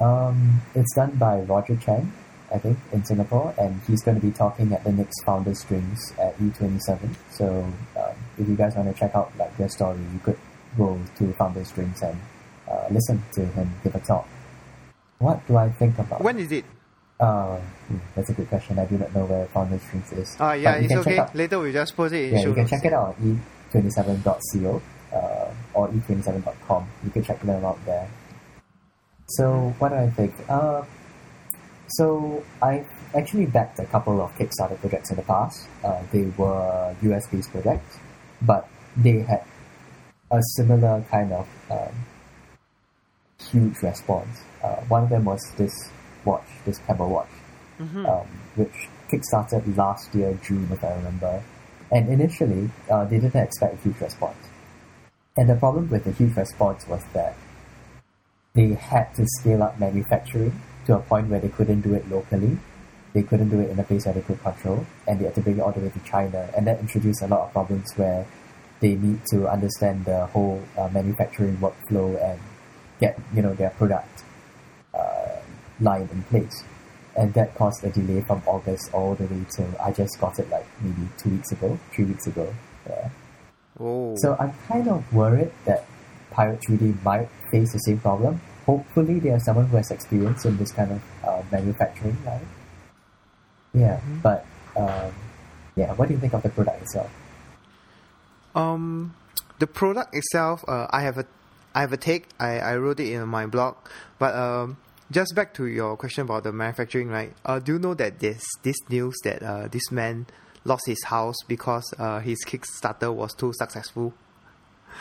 Um, 0.00 0.60
it's 0.74 0.94
done 0.94 1.12
by 1.16 1.38
Roger 1.40 1.76
Chen, 1.76 2.12
I 2.52 2.58
think, 2.58 2.78
in 2.92 3.04
Singapore, 3.04 3.54
and 3.58 3.80
he's 3.86 4.02
going 4.02 4.20
to 4.20 4.24
be 4.26 4.32
talking 4.32 4.72
at 4.72 4.84
the 4.84 4.92
next 4.92 5.22
Founders 5.24 5.64
Drinks 5.64 6.12
at 6.18 6.36
E27. 6.38 7.14
So 7.30 7.64
um, 7.96 8.14
if 8.38 8.46
you 8.48 8.56
guys 8.56 8.74
want 8.76 8.92
to 8.92 8.98
check 8.98 9.14
out 9.14 9.32
like 9.38 9.56
their 9.56 9.68
story, 9.68 9.98
you 10.12 10.18
could 10.22 10.38
go 10.76 11.00
to 11.16 11.32
Founders 11.34 11.70
Drinks 11.72 12.02
and 12.02 12.18
uh, 12.70 12.86
listen 12.90 13.22
to 13.34 13.46
him 13.46 13.70
give 13.82 13.94
a 13.94 14.00
talk. 14.00 14.28
What 15.18 15.46
do 15.46 15.56
I 15.56 15.70
think 15.70 15.98
about? 15.98 16.20
when 16.20 16.38
is 16.38 16.52
it? 16.52 16.64
Uh, 17.18 17.56
hmm, 17.88 17.96
that's 18.14 18.28
a 18.28 18.34
good 18.34 18.48
question. 18.50 18.78
I 18.78 18.84
do 18.84 18.98
not 18.98 19.14
know 19.14 19.24
where 19.24 19.46
Founders 19.46 19.80
Drinks 19.90 20.12
is. 20.12 20.36
Ah, 20.38 20.52
yeah, 20.52 20.72
But 20.72 20.82
you 20.82 20.84
it's 20.98 21.06
okay. 21.06 21.18
out- 21.18 21.34
Later 21.34 21.58
we 21.60 21.72
just 21.72 21.96
post 21.96 22.12
it 22.12 22.24
in 22.28 22.34
yeah, 22.34 22.42
show 22.42 22.48
you 22.50 22.54
can 22.54 22.66
check 22.68 22.84
it 22.84 22.92
out 22.92 23.16
on 23.18 23.40
e27.co 23.72 24.82
uh, 25.14 25.50
or 25.72 25.88
e27.com. 25.88 26.86
You 27.04 27.10
can 27.10 27.24
check 27.24 27.40
them 27.40 27.64
out 27.64 27.82
there. 27.86 28.06
So, 29.28 29.74
what 29.78 29.90
do 29.90 29.96
I 29.96 30.10
think? 30.10 30.34
Uh, 30.48 30.84
so, 31.88 32.44
I 32.62 32.84
actually 33.14 33.46
backed 33.46 33.78
a 33.78 33.86
couple 33.86 34.20
of 34.20 34.32
Kickstarter 34.36 34.78
projects 34.80 35.10
in 35.10 35.16
the 35.16 35.22
past. 35.22 35.66
Uh, 35.84 36.02
they 36.12 36.24
were 36.36 36.94
US 37.02 37.26
based 37.28 37.50
projects, 37.50 37.98
but 38.42 38.68
they 38.96 39.20
had 39.20 39.44
a 40.30 40.40
similar 40.56 41.04
kind 41.10 41.32
of 41.32 41.48
um, 41.70 41.94
huge 43.50 43.82
response. 43.82 44.40
Uh, 44.62 44.76
one 44.88 45.04
of 45.04 45.08
them 45.10 45.24
was 45.24 45.40
this 45.56 45.90
watch, 46.24 46.46
this 46.64 46.80
Pebble 46.80 47.10
watch 47.10 47.28
Mhm. 47.80 48.08
um, 48.08 48.26
which 48.56 48.88
kickstarted 49.08 49.76
last 49.76 50.14
year 50.14 50.38
June, 50.42 50.68
if 50.72 50.82
I 50.82 50.94
remember. 50.94 51.42
And 51.92 52.08
initially, 52.08 52.70
uh, 52.90 53.04
they 53.04 53.20
didn't 53.20 53.40
expect 53.40 53.74
a 53.74 53.76
huge 53.76 54.00
response. 54.00 54.38
And 55.36 55.48
the 55.48 55.54
problem 55.54 55.90
with 55.90 56.04
the 56.04 56.12
huge 56.12 56.34
response 56.36 56.88
was 56.88 57.02
that 57.12 57.36
they 58.56 58.72
had 58.72 59.14
to 59.14 59.24
scale 59.38 59.62
up 59.62 59.78
manufacturing 59.78 60.60
to 60.86 60.96
a 60.96 61.00
point 61.00 61.28
where 61.28 61.38
they 61.38 61.50
couldn't 61.50 61.82
do 61.82 61.94
it 61.94 62.10
locally. 62.10 62.58
They 63.12 63.22
couldn't 63.22 63.50
do 63.50 63.60
it 63.60 63.70
in 63.70 63.78
a 63.78 63.84
place 63.84 64.06
where 64.06 64.14
they 64.14 64.22
could 64.22 64.42
control, 64.42 64.86
and 65.06 65.20
they 65.20 65.26
had 65.26 65.34
to 65.36 65.42
bring 65.42 65.58
it 65.58 65.60
all 65.60 65.72
the 65.72 65.80
way 65.80 65.90
to 65.90 66.00
China. 66.00 66.48
And 66.56 66.66
that 66.66 66.80
introduced 66.80 67.22
a 67.22 67.26
lot 67.26 67.46
of 67.46 67.52
problems 67.52 67.92
where 67.96 68.26
they 68.80 68.94
need 68.94 69.20
to 69.30 69.48
understand 69.48 70.06
the 70.06 70.26
whole 70.26 70.62
uh, 70.76 70.88
manufacturing 70.88 71.56
workflow 71.58 72.22
and 72.22 72.40
get 72.98 73.18
you 73.34 73.42
know 73.42 73.54
their 73.54 73.70
product 73.70 74.24
uh, 74.94 75.36
line 75.80 76.08
in 76.12 76.22
place. 76.24 76.64
And 77.14 77.32
that 77.34 77.54
caused 77.54 77.84
a 77.84 77.90
delay 77.90 78.22
from 78.22 78.42
August 78.46 78.92
all 78.92 79.14
the 79.14 79.24
way 79.24 79.44
till 79.54 79.74
I 79.82 79.92
just 79.92 80.18
got 80.20 80.38
it 80.38 80.50
like 80.50 80.66
maybe 80.80 81.08
two 81.18 81.30
weeks 81.30 81.52
ago, 81.52 81.78
three 81.92 82.04
weeks 82.04 82.26
ago. 82.26 82.54
Yeah. 82.88 83.08
Oh. 83.80 84.14
So 84.16 84.36
I'm 84.38 84.52
kind 84.68 84.88
of 84.88 85.12
worried 85.12 85.50
that 85.64 85.86
Pirate 86.30 86.60
3D 86.60 87.02
might 87.02 87.28
face 87.50 87.72
the 87.72 87.78
same 87.78 87.98
problem. 87.98 88.40
Hopefully, 88.66 89.20
they 89.20 89.30
have 89.30 89.42
someone 89.42 89.66
who 89.66 89.76
has 89.76 89.90
experience 89.90 90.44
in 90.44 90.56
this 90.58 90.72
kind 90.72 90.90
of 90.92 91.00
uh, 91.24 91.42
manufacturing 91.52 92.16
line. 92.26 92.46
Yeah, 93.72 94.00
Mhm. 94.00 94.22
but 94.22 94.44
um, 94.76 95.12
yeah, 95.76 95.92
what 95.94 96.08
do 96.08 96.14
you 96.14 96.20
think 96.20 96.34
of 96.34 96.42
the 96.42 96.48
product 96.50 96.82
itself? 96.82 97.10
Um, 98.54 99.14
the 99.58 99.66
product 99.66 100.14
itself, 100.14 100.64
uh, 100.68 100.86
I 100.90 101.02
have 101.02 101.18
a, 101.18 101.26
I 101.74 101.80
have 101.82 101.92
a 101.92 101.96
take. 101.96 102.26
I, 102.40 102.58
I 102.58 102.76
wrote 102.76 103.00
it 103.00 103.12
in 103.12 103.26
my 103.28 103.46
blog, 103.46 103.76
but 104.18 104.34
um, 104.34 104.78
just 105.10 105.34
back 105.34 105.54
to 105.54 105.66
your 105.66 105.96
question 105.96 106.22
about 106.22 106.42
the 106.44 106.52
manufacturing, 106.52 107.08
right? 107.08 107.32
Uh, 107.44 107.58
do 107.58 107.74
you 107.74 107.78
know 107.78 107.94
that 107.94 108.18
this 108.18 108.42
this 108.62 108.76
news 108.88 109.14
that 109.24 109.42
uh, 109.42 109.68
this 109.68 109.92
man 109.92 110.26
lost 110.64 110.86
his 110.86 111.02
house 111.04 111.36
because 111.46 111.84
uh, 111.98 112.18
his 112.20 112.38
Kickstarter 112.46 113.14
was 113.14 113.34
too 113.34 113.52
successful? 113.54 114.14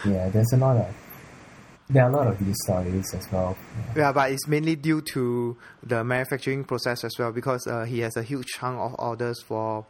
Yeah, 0.05 0.29
there's 0.29 0.51
a 0.53 0.57
lot 0.57 0.77
of 0.77 0.93
there 1.89 2.03
are 2.05 2.09
a 2.09 2.15
lot 2.15 2.27
of 2.27 2.39
these 2.39 2.55
stories 2.63 3.13
as 3.13 3.31
well. 3.31 3.55
Yeah. 3.77 3.93
Yeah, 4.01 4.11
but 4.11 4.31
it's 4.31 4.47
mainly 4.47 4.75
due 4.75 5.01
to 5.13 5.55
the 5.83 6.03
manufacturing 6.03 6.63
process 6.63 7.03
as 7.03 7.17
well 7.19 7.31
because 7.31 7.67
uh, 7.67 7.83
he 7.85 7.99
has 7.99 8.15
a 8.17 8.23
huge 8.23 8.47
chunk 8.47 8.79
of 8.79 8.95
orders 8.99 9.41
for 9.43 9.85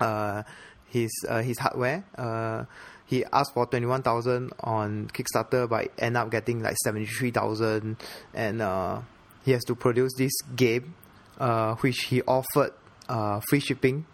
uh, 0.00 0.42
his 0.86 1.10
uh, 1.28 1.42
his 1.42 1.58
hardware. 1.58 2.04
Uh, 2.16 2.64
he 3.06 3.24
asked 3.32 3.54
for 3.54 3.66
twenty 3.66 3.86
one 3.86 4.02
thousand 4.02 4.52
on 4.60 5.08
Kickstarter, 5.08 5.68
but 5.68 5.92
end 5.98 6.16
up 6.16 6.30
getting 6.30 6.62
like 6.62 6.76
seventy 6.84 7.06
three 7.06 7.30
thousand, 7.30 7.96
and 8.32 8.60
uh, 8.62 9.00
he 9.44 9.52
has 9.52 9.62
to 9.64 9.74
produce 9.74 10.12
this 10.16 10.32
game, 10.56 10.94
uh, 11.38 11.74
which 11.76 12.04
he 12.04 12.22
offered 12.22 12.72
uh, 13.08 13.40
free 13.48 13.60
shipping. 13.60 14.06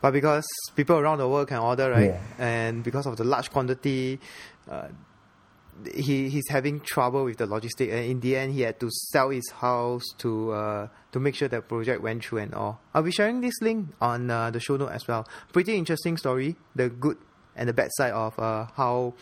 But 0.00 0.12
because 0.12 0.46
people 0.76 0.96
around 0.96 1.18
the 1.18 1.28
world 1.28 1.48
can 1.48 1.58
order, 1.58 1.90
right, 1.90 2.04
Yeah. 2.14 2.20
and 2.38 2.84
because 2.84 3.04
of 3.06 3.16
the 3.16 3.24
large 3.24 3.50
quantity, 3.50 4.20
uh, 4.70 4.86
he 5.94 6.28
he's 6.28 6.48
having 6.48 6.80
trouble 6.80 7.24
with 7.24 7.36
the 7.38 7.46
logistic, 7.46 7.92
and 7.92 8.04
in 8.04 8.20
the 8.20 8.36
end, 8.36 8.52
he 8.54 8.62
had 8.62 8.78
to 8.80 8.90
sell 8.90 9.30
his 9.30 9.48
house 9.50 10.04
to 10.18 10.52
uh, 10.52 10.88
to 11.12 11.20
make 11.20 11.34
sure 11.34 11.48
the 11.48 11.60
project 11.60 12.02
went 12.02 12.24
through 12.24 12.38
and 12.38 12.54
all. 12.54 12.80
I'll 12.94 13.02
be 13.02 13.10
sharing 13.12 13.40
this 13.40 13.54
link 13.60 13.88
on 14.00 14.30
uh, 14.30 14.50
the 14.50 14.60
show 14.60 14.76
note 14.76 14.90
as 14.92 15.06
well. 15.06 15.26
Pretty 15.52 15.76
interesting 15.76 16.16
story, 16.16 16.56
the 16.74 16.88
good 16.88 17.16
and 17.56 17.68
the 17.68 17.72
bad 17.72 17.88
side 17.92 18.12
of 18.12 18.38
uh, 18.38 18.66
how 18.76 19.14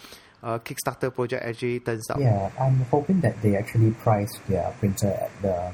uh, 0.42 0.58
Kickstarter 0.58 1.12
project 1.14 1.44
actually 1.44 1.80
turns 1.80 2.08
out. 2.10 2.20
Yeah, 2.20 2.50
I'm 2.60 2.80
hoping 2.90 3.20
that 3.22 3.40
they 3.42 3.56
actually 3.56 3.92
price 3.92 4.30
their 4.48 4.74
printer 4.78 5.08
at 5.10 5.30
the 5.42 5.72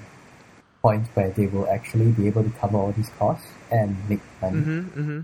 point 0.80 1.06
where 1.14 1.30
they 1.30 1.46
will 1.46 1.68
actually 1.68 2.10
be 2.12 2.26
able 2.26 2.42
to 2.44 2.50
cover 2.50 2.76
all 2.76 2.92
these 2.92 3.10
costs 3.18 3.46
and 3.70 3.96
make 4.08 4.20
money. 4.40 4.58
Mm-hmm, 4.58 5.00
mm-hmm. 5.00 5.20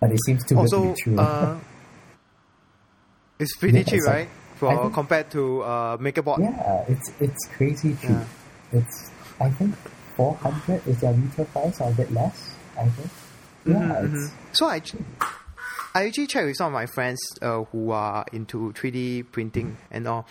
But 0.00 0.12
it 0.12 0.20
seems 0.24 0.44
too 0.44 0.54
good 0.56 0.68
to 0.68 0.76
Also, 0.76 0.94
be 0.94 1.00
true. 1.02 1.18
uh, 1.18 1.58
it's 3.38 3.56
pretty 3.56 3.78
Yeah, 3.78 3.84
cheap, 3.84 4.02
right? 4.04 4.28
For 4.56 4.74
think- 4.74 4.94
compared 4.94 5.30
to 5.32 5.62
uh, 5.62 5.96
MakerBot. 5.98 6.38
yeah, 6.38 6.84
it's 6.88 7.12
it's 7.20 7.46
crazy 7.56 7.92
cheap. 8.00 8.10
Yeah. 8.10 8.24
It's 8.72 9.10
I 9.40 9.50
think 9.50 9.74
400 10.16 10.86
is 10.86 11.00
their 11.00 11.12
retail 11.12 11.44
price 11.46 11.80
or 11.80 11.90
a 11.90 11.92
bit 11.92 12.10
less, 12.12 12.50
I 12.78 12.88
think. 12.88 13.10
Yeah, 13.66 13.74
Mhm, 13.74 14.04
it's, 14.14 14.30
mhm. 14.30 14.32
So 14.52 14.66
I, 14.66 14.80
I 15.94 16.06
actually 16.06 16.26
checked 16.26 16.46
with 16.46 16.56
some 16.56 16.68
of 16.68 16.72
my 16.72 16.86
friends 16.86 17.20
uh, 17.42 17.64
who 17.64 17.90
are 17.90 18.24
into 18.32 18.72
3D 18.72 19.30
printing 19.30 19.76
and 19.90 20.06
all. 20.08 20.26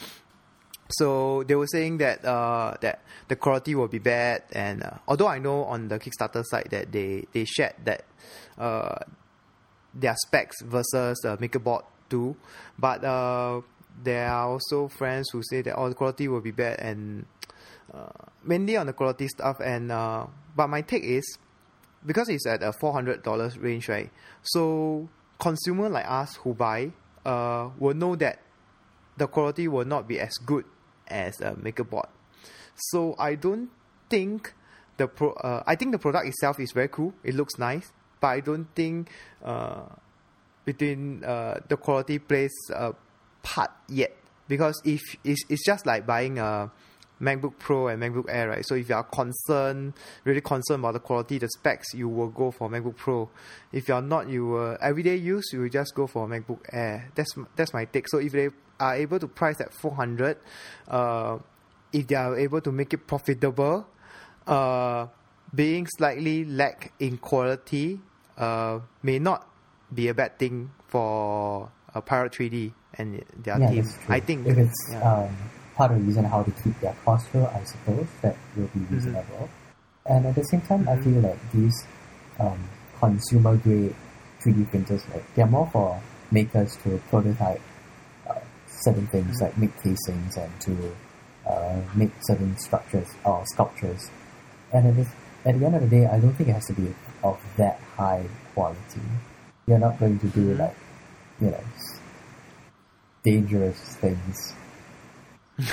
So 0.89 1.44
they 1.44 1.55
were 1.55 1.67
saying 1.67 1.98
that 1.98 2.24
uh, 2.25 2.75
that 2.82 3.01
the 3.27 3.36
quality 3.36 3.74
will 3.75 3.88
be 3.88 3.98
bad, 4.00 4.44
and 4.51 4.84
uh, 4.84 4.91
although 5.08 5.27
I 5.27 5.39
know 5.39 5.63
on 5.65 5.88
the 5.88 5.98
Kickstarter 6.00 6.44
site 6.46 6.70
that 6.72 6.91
they 6.91 7.25
they 7.34 7.46
shared 7.46 7.74
that 7.86 8.05
uh, 8.58 8.96
their 9.94 10.15
specs 10.27 10.62
versus 10.62 11.17
the 11.24 11.38
MakerBot 11.38 11.84
2, 12.10 12.36
but 12.77 13.03
uh, 13.03 13.62
there 14.03 14.29
are 14.29 14.49
also 14.49 14.87
friends 14.87 15.29
who 15.31 15.41
say 15.43 15.61
that 15.61 15.75
oh 15.77 15.89
the 15.89 15.95
quality 15.95 16.27
will 16.27 16.41
be 16.41 16.51
bad 16.51 16.79
and 16.79 17.25
uh, 17.93 18.09
mainly 18.43 18.77
on 18.77 18.87
the 18.87 18.93
quality 18.93 19.27
stuff 19.27 19.59
and 19.59 19.91
uh, 19.91 20.25
but 20.55 20.67
my 20.67 20.81
take 20.81 21.03
is 21.03 21.37
because 22.05 22.29
it's 22.29 22.45
at 22.45 22.61
a 22.61 22.71
four 22.71 22.93
hundred 22.93 23.23
dollars 23.23 23.57
range, 23.57 23.89
right? 23.89 24.11
So 24.43 25.09
consumer 25.39 25.89
like 25.89 26.09
us 26.09 26.35
who 26.37 26.53
buy 26.53 26.91
uh 27.25 27.69
will 27.79 27.95
know 27.95 28.15
that 28.15 28.39
the 29.17 29.27
quality 29.27 29.67
will 29.67 29.85
not 29.85 30.07
be 30.07 30.19
as 30.19 30.33
good 30.45 30.65
as 31.07 31.39
a 31.41 31.53
MakerBot. 31.53 32.07
So 32.75 33.15
I 33.17 33.35
don't 33.35 33.69
think 34.09 34.53
the 34.97 35.07
pro. 35.07 35.31
Uh, 35.33 35.63
I 35.65 35.75
think 35.75 35.91
the 35.91 35.99
product 35.99 36.27
itself 36.27 36.59
is 36.59 36.71
very 36.71 36.89
cool. 36.89 37.13
It 37.23 37.35
looks 37.35 37.57
nice, 37.57 37.91
but 38.19 38.27
I 38.27 38.39
don't 38.39 38.67
think 38.75 39.09
uh 39.43 39.83
between 40.65 41.23
uh 41.23 41.59
the 41.67 41.77
quality 41.77 42.19
plays 42.19 42.53
a 42.73 42.93
part 43.45 43.71
yet 43.87 44.11
because 44.47 44.81
if 44.83 45.01
it's, 45.23 45.41
it's 45.47 45.63
just 45.63 45.85
like 45.85 46.05
buying 46.05 46.39
a 46.39 46.71
MacBook 47.21 47.53
Pro 47.59 47.87
and 47.87 48.01
MacBook 48.01 48.25
Air, 48.27 48.49
right? 48.49 48.65
So 48.65 48.75
if 48.75 48.89
you 48.89 48.95
are 48.95 49.03
concerned, 49.03 49.93
really 50.25 50.41
concerned 50.41 50.81
about 50.81 50.93
the 50.93 50.99
quality, 50.99 51.37
the 51.37 51.47
specs, 51.47 51.93
you 51.93 52.09
will 52.09 52.27
go 52.27 52.51
for 52.51 52.69
MacBook 52.69 52.97
Pro. 52.97 53.29
If 53.71 53.87
you 53.87 53.93
are 53.93 54.01
not, 54.01 54.27
you 54.27 54.47
will 54.47 54.77
everyday 54.81 55.15
use, 55.15 55.45
you 55.53 55.61
will 55.61 55.69
just 55.69 55.95
go 55.95 56.07
for 56.07 56.27
MacBook 56.27 56.59
Air. 56.73 57.09
That's 57.15 57.33
that's 57.55 57.73
my 57.73 57.85
take. 57.85 58.09
So 58.09 58.17
if 58.17 58.33
they 58.33 58.49
are 58.79 58.95
able 58.95 59.19
to 59.19 59.27
price 59.27 59.61
at 59.61 59.73
four 59.73 59.95
hundred, 59.95 60.37
uh, 60.87 61.37
if 61.93 62.07
they 62.07 62.15
are 62.15 62.37
able 62.37 62.59
to 62.61 62.71
make 62.71 62.93
it 62.93 63.07
profitable, 63.07 63.87
uh, 64.45 65.07
being 65.53 65.87
slightly 65.97 66.43
lack 66.43 66.91
in 66.99 67.17
quality, 67.17 68.01
uh, 68.37 68.79
may 69.03 69.19
not 69.19 69.47
be 69.93 70.09
a 70.09 70.13
bad 70.13 70.37
thing 70.37 70.71
for 70.87 71.71
a 71.93 72.01
Pirate 72.01 72.33
3D 72.33 72.73
and 72.97 73.23
their 73.43 73.59
yeah, 73.59 73.69
team. 73.69 73.85
I 74.09 74.19
think 74.19 74.47
if 74.47 74.57
it's 74.57 74.91
yeah. 74.91 75.01
um, 75.03 75.35
part 75.75 75.91
of 75.91 75.99
the 75.99 76.03
reason 76.05 76.25
how 76.25 76.43
to 76.43 76.51
keep 76.63 76.79
their 76.79 76.95
cost 77.05 77.27
low, 77.33 77.45
I 77.47 77.63
suppose 77.63 78.07
that 78.21 78.35
will 78.55 78.67
Mm-hmm. 78.67 78.85
be 78.89 78.95
reasonable. 78.95 79.49
And 80.05 80.25
at 80.27 80.35
the 80.35 80.43
same 80.43 80.61
time, 80.61 80.87
I 80.87 80.95
Mhm. 80.95 81.03
feel 81.03 81.21
like 81.21 81.39
these 81.51 81.85
um, 82.39 82.59
consumer 82.99 83.55
grade 83.57 83.95
3D 84.41 84.65
printers, 84.69 85.03
like 85.13 85.23
they're 85.35 85.47
more 85.47 85.67
for 85.71 85.99
makers 86.31 86.75
to 86.83 86.99
prototype 87.09 87.61
uh, 88.29 88.39
certain 88.67 89.07
things, 89.07 89.37
Mhm. 89.37 89.41
like 89.41 89.57
make 89.57 89.73
casings 89.81 90.37
and 90.37 90.51
to 90.61 90.95
uh, 91.47 91.79
make 91.95 92.11
certain 92.27 92.57
structures 92.57 93.07
or 93.23 93.43
sculptures. 93.53 94.09
And 94.73 94.87
at 94.87 94.95
the, 94.95 95.05
at 95.49 95.59
the 95.59 95.65
end 95.65 95.75
of 95.75 95.81
the 95.81 95.87
day, 95.87 96.05
I 96.07 96.19
don't 96.19 96.33
think 96.33 96.49
it 96.49 96.53
has 96.53 96.65
to 96.67 96.73
be 96.73 96.93
of 97.23 97.39
that 97.57 97.79
high 97.97 98.25
quality. 98.53 99.01
You're 99.67 99.79
not 99.79 99.99
going 99.99 100.17
to 100.19 100.27
do 100.27 100.55
Mhm. 100.55 100.59
like, 100.59 100.75
you 101.41 101.49
know, 101.51 101.63
dangerous 103.25 103.79
things 104.03 104.53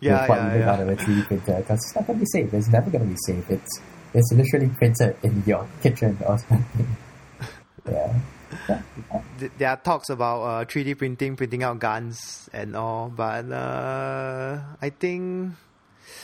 yeah, 0.00 0.26
what 0.28 0.38
yeah, 0.38 0.54
you 0.54 0.60
yeah. 0.60 0.72
out 0.72 0.80
of 0.80 0.88
a 0.88 0.96
3D 0.96 1.26
printer 1.26 1.56
because 1.60 1.78
it's 1.84 1.94
not 1.94 2.06
going 2.06 2.18
to 2.18 2.24
be 2.24 2.30
safe. 2.32 2.52
It's 2.54 2.68
never 2.68 2.90
going 2.90 3.04
to 3.04 3.10
be 3.10 3.20
safe. 3.26 3.44
It's 3.50 3.80
it's 4.12 4.32
literally 4.32 4.68
printed 4.78 5.16
in 5.22 5.42
your 5.46 5.68
kitchen 5.82 6.18
or 6.26 6.36
something. 6.38 6.96
yeah. 7.90 8.18
yeah. 8.68 8.82
There 9.58 9.68
are 9.70 9.76
talks 9.76 10.08
about 10.10 10.42
uh, 10.42 10.64
3D 10.64 10.98
printing, 10.98 11.36
printing 11.36 11.62
out 11.62 11.78
guns 11.78 12.48
and 12.52 12.74
all, 12.74 13.08
but 13.08 13.44
uh, 13.52 14.58
I 14.82 14.90
think 14.90 15.52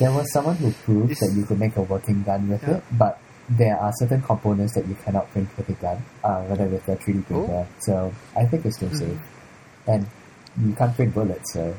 There 0.00 0.10
was 0.10 0.26
someone 0.32 0.56
who 0.56 0.72
proved 0.72 1.12
It's- 1.12 1.22
that 1.30 1.36
you 1.38 1.44
could 1.46 1.60
make 1.60 1.76
a 1.76 1.82
working 1.82 2.22
gun 2.24 2.48
with 2.48 2.62
Yeah. 2.66 2.78
it, 2.78 2.82
but 2.98 3.18
there 3.48 3.78
are 3.78 3.92
certain 4.02 4.20
components 4.22 4.74
that 4.74 4.88
you 4.88 4.96
cannot 5.04 5.30
print 5.30 5.48
with 5.56 5.68
a 5.68 5.74
gun, 5.74 6.02
uh, 6.24 6.42
rather 6.50 6.66
with 6.66 6.88
a 6.88 6.96
3D 6.96 7.22
Oh. 7.30 7.44
printer. 7.46 7.66
So 7.86 8.12
I 8.34 8.44
think 8.46 8.66
it's 8.66 8.76
still 8.82 8.90
Mhm. 8.90 8.98
safe. 8.98 9.20
And 9.86 10.06
you 10.60 10.72
can't 10.74 10.94
print 10.94 11.14
bullets, 11.14 11.52
so. 11.52 11.74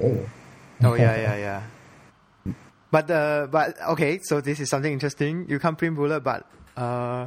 Ew. 0.00 0.28
Oh 0.82 0.94
yeah, 0.94 1.16
yeah, 1.16 1.36
yeah. 1.36 2.54
But 2.90 3.10
uh, 3.10 3.48
but 3.50 3.76
okay, 3.90 4.20
so 4.22 4.40
this 4.40 4.60
is 4.60 4.70
something 4.70 4.92
interesting. 4.92 5.46
You 5.48 5.58
can't 5.58 5.76
print 5.76 5.96
bullet, 5.96 6.20
but 6.20 6.46
uh, 6.76 7.26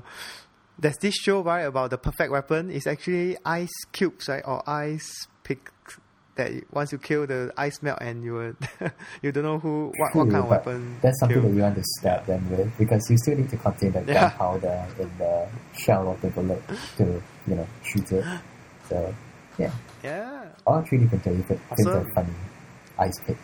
there's 0.77 0.97
this 0.97 1.15
show 1.15 1.41
right 1.41 1.61
about 1.61 1.89
the 1.89 1.97
perfect 1.97 2.31
weapon. 2.31 2.71
It's 2.71 2.87
actually 2.87 3.37
ice 3.45 3.73
cubes, 3.91 4.27
right, 4.29 4.43
or 4.45 4.61
ice 4.69 5.27
pick. 5.43 5.71
that 6.35 6.51
once 6.71 6.93
you 6.93 6.97
kill 6.97 7.27
the 7.27 7.51
ice 7.57 7.83
melt 7.83 7.97
and 7.99 8.23
you 8.23 8.33
will 8.33 8.53
you 9.21 9.29
don't 9.33 9.43
know 9.43 9.59
who 9.59 9.91
what, 9.97 10.15
what 10.15 10.29
kind 10.31 10.43
of 10.43 10.49
weapon. 10.49 10.97
That's 11.01 11.19
something 11.19 11.41
that 11.41 11.51
you 11.51 11.61
want 11.61 11.75
to 11.75 11.83
stab 11.99 12.25
them 12.27 12.49
with 12.49 12.71
because 12.77 13.03
you 13.09 13.17
still 13.17 13.35
need 13.35 13.49
to 13.49 13.57
contain 13.57 13.91
the 13.91 14.03
Yeah. 14.07 14.29
gunpowder 14.29 14.87
in 14.99 15.09
the 15.17 15.49
shell 15.77 16.07
of 16.09 16.21
the 16.21 16.29
bullet 16.29 16.63
to, 16.97 17.21
you 17.45 17.55
know, 17.55 17.67
shoot 17.83 18.09
it. 18.13 18.23
So, 18.87 19.13
yeah. 19.59 19.71
Yeah. 20.01 20.38
Or 20.69 20.83
3D 20.83 21.09
printer, 21.09 21.31
you 21.33 21.43
could 21.43 21.59
print 21.67 21.88
Awesome. 21.88 22.07
a 22.11 22.13
funny 22.13 22.33
ice 22.99 23.19
pick. 23.25 23.38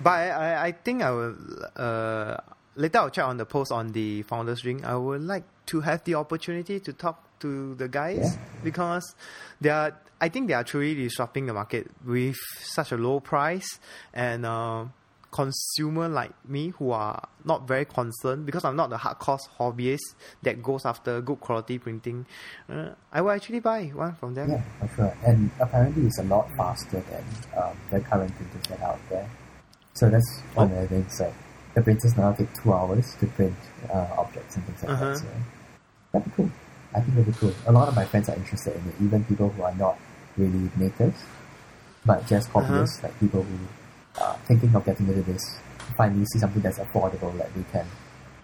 But 0.00 0.10
I, 0.10 0.28
I, 0.30 0.64
I 0.66 0.72
think 0.72 1.02
I 1.02 1.10
will 1.10 1.34
uh, 1.76 2.36
later 2.76 2.98
I'll 2.98 3.10
check 3.10 3.24
on 3.26 3.36
the 3.36 3.44
post 3.44 3.72
on 3.72 3.92
the 3.92 4.22
founders 4.22 4.64
ring. 4.64 4.84
I 4.84 4.96
would 4.96 5.22
like 5.22 5.44
to 5.66 5.80
have 5.80 6.04
the 6.04 6.14
opportunity 6.14 6.78
to 6.80 6.92
talk 6.92 7.22
to 7.40 7.74
the 7.74 7.88
guys 7.88 8.18
Yeah. 8.22 8.42
because 8.64 9.14
they 9.60 9.70
are 9.70 9.92
I 10.20 10.28
think 10.30 10.48
they 10.48 10.54
are 10.54 10.64
truly 10.64 10.94
disrupting 10.94 11.46
the 11.46 11.52
market 11.52 11.90
with 12.04 12.36
such 12.60 12.90
a 12.92 12.96
low 12.96 13.20
price 13.20 13.78
and 14.14 14.46
uh, 14.46 14.86
consumer 15.30 16.08
like 16.08 16.32
me 16.48 16.68
who 16.70 16.90
are 16.90 17.28
not 17.44 17.68
very 17.68 17.84
concerned 17.84 18.46
because 18.46 18.64
I'm 18.64 18.76
not 18.76 18.90
the 18.90 18.96
hardcore 18.96 19.38
hobbyist 19.58 20.14
that 20.42 20.62
goes 20.62 20.86
after 20.86 21.20
good 21.20 21.40
quality 21.40 21.78
printing. 21.78 22.26
Uh, 22.68 22.90
I 23.12 23.20
will 23.20 23.30
actually 23.30 23.60
buy 23.60 23.86
one 23.88 24.14
from 24.14 24.34
them. 24.34 24.50
Yeah, 24.50 24.62
for 24.80 24.94
sure. 24.94 25.16
And 25.26 25.50
apparently 25.60 26.06
it's 26.06 26.18
a 26.18 26.22
lot 26.24 26.48
faster 26.56 27.00
than 27.10 27.24
um, 27.56 27.76
the 27.90 28.00
current 28.00 28.34
printers 28.36 28.62
that 28.68 28.80
are 28.80 28.92
out 28.92 29.00
there. 29.10 29.28
So 29.94 30.08
that's 30.08 30.40
one 30.54 30.72
of 30.72 30.80
the 30.80 30.86
things. 30.88 31.20
Like 31.20 31.34
the 31.74 31.82
printers 31.82 32.16
now 32.16 32.32
take 32.32 32.52
two 32.62 32.72
hours 32.72 33.14
to 33.20 33.26
print 33.26 33.56
uh, 33.92 34.06
objects 34.16 34.56
and 34.56 34.64
things 34.64 34.82
like 34.82 34.90
Uh-huh. 34.92 35.04
that. 35.12 35.18
So 35.18 35.26
that'd 36.12 36.24
be 36.28 36.32
cool. 36.36 36.50
I 36.94 37.00
think 37.00 37.16
that'd 37.16 37.26
be 37.26 37.38
cool. 37.38 37.52
A 37.66 37.72
lot 37.72 37.88
of 37.88 37.94
my 37.96 38.04
friends 38.06 38.28
are 38.30 38.36
interested 38.36 38.74
in 38.76 38.88
it, 38.88 38.94
even 39.02 39.24
people 39.24 39.50
who 39.50 39.62
are 39.62 39.74
not 39.74 39.98
really 40.38 40.70
makers, 40.76 41.14
but 42.06 42.26
just 42.26 42.48
Uh-huh. 42.54 42.62
hobbyists, 42.62 43.02
like 43.02 43.18
people 43.20 43.42
who 43.42 43.58
are 44.20 44.36
thinking 44.46 44.74
of 44.74 44.84
getting 44.84 45.08
into 45.08 45.22
this, 45.22 45.58
finally 45.96 46.24
see 46.32 46.38
something 46.38 46.62
that's 46.62 46.78
affordable 46.78 47.36
that 47.38 47.52
they 47.54 47.64
can, 47.72 47.86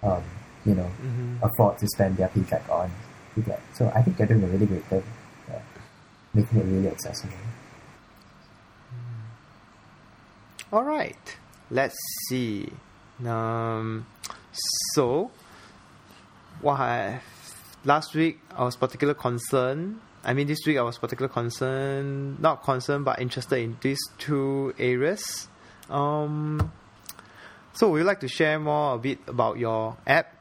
um, 0.02 0.22
you 0.64 0.74
know, 0.74 0.90
Mhm. 1.02 1.42
afford 1.42 1.78
to 1.78 1.86
spend 1.88 2.16
their 2.16 2.28
paycheck 2.28 2.68
on 2.68 2.90
to 3.34 3.40
get. 3.42 3.60
So 3.74 3.90
I 3.94 4.02
think 4.02 4.16
they're 4.16 4.26
doing 4.26 4.44
a 4.44 4.46
really 4.46 4.66
great 4.66 4.84
thing, 4.86 5.02
yeah. 5.48 5.60
making 6.32 6.58
it 6.58 6.64
really 6.64 6.88
accessible. 6.88 7.34
All 10.72 10.82
right. 10.84 11.36
Let's 11.70 11.96
see. 12.28 12.72
Um, 13.24 14.06
so, 14.94 15.30
what 16.60 16.80
I, 16.80 17.20
last 17.84 18.14
week 18.14 18.40
I 18.56 18.64
was 18.64 18.76
particular 18.76 19.14
concerned. 19.14 20.00
I 20.24 20.32
mean, 20.34 20.46
this 20.46 20.60
week 20.66 20.78
I 20.78 20.82
was 20.82 20.98
particular 20.98 21.28
concerned, 21.28 22.40
not 22.40 22.62
concerned, 22.64 23.04
but 23.04 23.20
interested 23.20 23.58
in 23.58 23.76
these 23.82 24.00
two 24.18 24.74
areas. 24.78 25.48
Um, 25.90 26.72
so, 27.72 27.90
would 27.90 27.98
you 27.98 28.04
like 28.04 28.20
to 28.20 28.28
share 28.28 28.58
more 28.58 28.94
a 28.94 28.98
bit 28.98 29.18
about 29.26 29.58
your 29.58 29.96
app, 30.06 30.32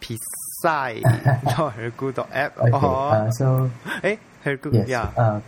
Pisai, 0.00 1.02
not 1.44 1.74
Heroku 1.76 2.28
app, 2.32 2.58
Okay, 2.58 2.70
or 2.86 3.10
uh, 3.12 3.30
so 3.30 3.70
hey 4.02 4.18
Heroku, 4.44 4.72
yes, 4.74 4.88
yeah, 4.88 5.12
uh, 5.16 5.40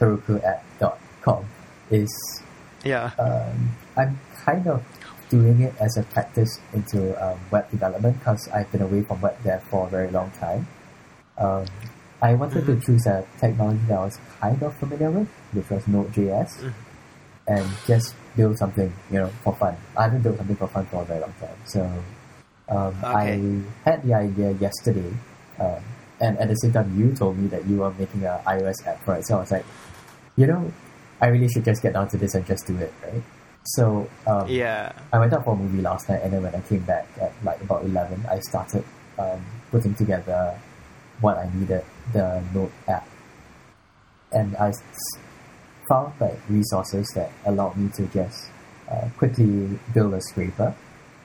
pisai.heroku.com 0.00 1.44
is 1.90 2.42
yeah, 2.84 3.10
um, 3.18 3.70
I'm 3.96 4.18
kind 4.44 4.66
of 4.68 4.82
doing 5.30 5.60
it 5.62 5.74
as 5.80 5.96
a 5.96 6.02
practice 6.04 6.60
into 6.72 7.12
um, 7.24 7.38
web 7.50 7.70
development 7.70 8.18
because 8.18 8.48
I've 8.48 8.70
been 8.72 8.82
away 8.82 9.02
from 9.02 9.20
web 9.20 9.36
dev 9.42 9.62
for 9.64 9.86
a 9.86 9.90
very 9.90 10.10
long 10.10 10.30
time. 10.32 10.66
Um, 11.38 11.64
I 12.22 12.34
wanted 12.34 12.64
Mhm. 12.64 12.80
to 12.80 12.86
choose 12.86 13.06
a 13.06 13.24
technology 13.40 13.80
that 13.88 13.98
I 13.98 14.04
was 14.04 14.18
kind 14.40 14.62
of 14.62 14.74
familiar 14.76 15.10
with, 15.10 15.28
which 15.52 15.68
was 15.70 15.86
Node.js, 15.88 16.56
Mhm. 16.62 16.72
And 17.46 17.66
just 17.86 18.14
build 18.36 18.56
something, 18.56 18.90
you 19.10 19.18
know, 19.18 19.28
for 19.42 19.54
fun. 19.56 19.76
I 19.96 20.04
haven't 20.04 20.22
built 20.22 20.38
something 20.38 20.56
for 20.56 20.66
fun 20.68 20.86
for 20.86 21.02
a 21.02 21.04
very 21.04 21.20
long 21.20 21.34
time, 21.38 21.56
so 21.66 21.82
um, 22.70 22.94
I 23.04 23.60
had 23.84 24.02
the 24.02 24.14
idea 24.14 24.52
yesterday, 24.52 25.12
um, 25.60 25.82
and 26.20 26.38
at 26.38 26.48
the 26.48 26.54
same 26.54 26.72
time, 26.72 26.98
you 26.98 27.12
told 27.12 27.36
me 27.38 27.48
that 27.48 27.66
you 27.66 27.78
were 27.78 27.92
making 27.92 28.24
an 28.24 28.38
iOS 28.46 28.86
app 28.86 29.04
for 29.04 29.14
it, 29.16 29.26
so 29.26 29.36
I 29.36 29.40
was 29.40 29.50
like, 29.50 29.66
you 30.36 30.46
know, 30.46 30.72
I 31.20 31.26
really 31.26 31.48
should 31.48 31.66
just 31.66 31.82
get 31.82 31.92
down 31.92 32.08
to 32.08 32.16
this 32.16 32.34
and 32.34 32.46
just 32.46 32.66
do 32.66 32.76
it, 32.78 32.92
right? 33.04 33.22
So 33.66 34.08
um, 34.26 34.48
Yeah. 34.48 34.92
I 35.12 35.18
went 35.18 35.32
out 35.34 35.44
for 35.44 35.52
a 35.52 35.56
movie 35.56 35.82
last 35.82 36.08
night, 36.08 36.22
and 36.22 36.32
then 36.32 36.42
when 36.42 36.54
I 36.54 36.60
came 36.62 36.80
back 36.80 37.06
at 37.20 37.32
like 37.44 37.60
about 37.60 37.84
eleven, 37.84 38.24
I 38.30 38.40
started 38.40 38.84
um, 39.18 39.44
putting 39.70 39.94
together 39.94 40.58
what 41.20 41.36
I 41.36 41.50
needed 41.54 41.84
the 42.12 42.42
Node 42.54 42.72
app, 42.88 43.06
and 44.32 44.56
I 44.56 44.72
found 45.88 46.12
like 46.20 46.38
resources 46.48 47.06
that 47.14 47.30
allowed 47.46 47.76
me 47.76 47.90
to 47.96 48.06
just 48.08 48.48
uh, 48.90 49.08
quickly 49.16 49.78
build 49.92 50.14
a 50.14 50.20
scraper 50.20 50.74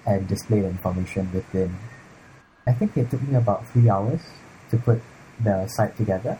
and 0.05 0.27
display 0.27 0.61
the 0.61 0.67
information 0.67 1.31
within. 1.33 1.75
I 2.67 2.73
think 2.73 2.95
it 2.97 3.09
took 3.09 3.21
me 3.23 3.35
about 3.35 3.67
three 3.69 3.89
hours 3.89 4.21
to 4.71 4.77
put 4.77 5.01
the 5.43 5.67
site 5.67 5.95
together, 5.97 6.37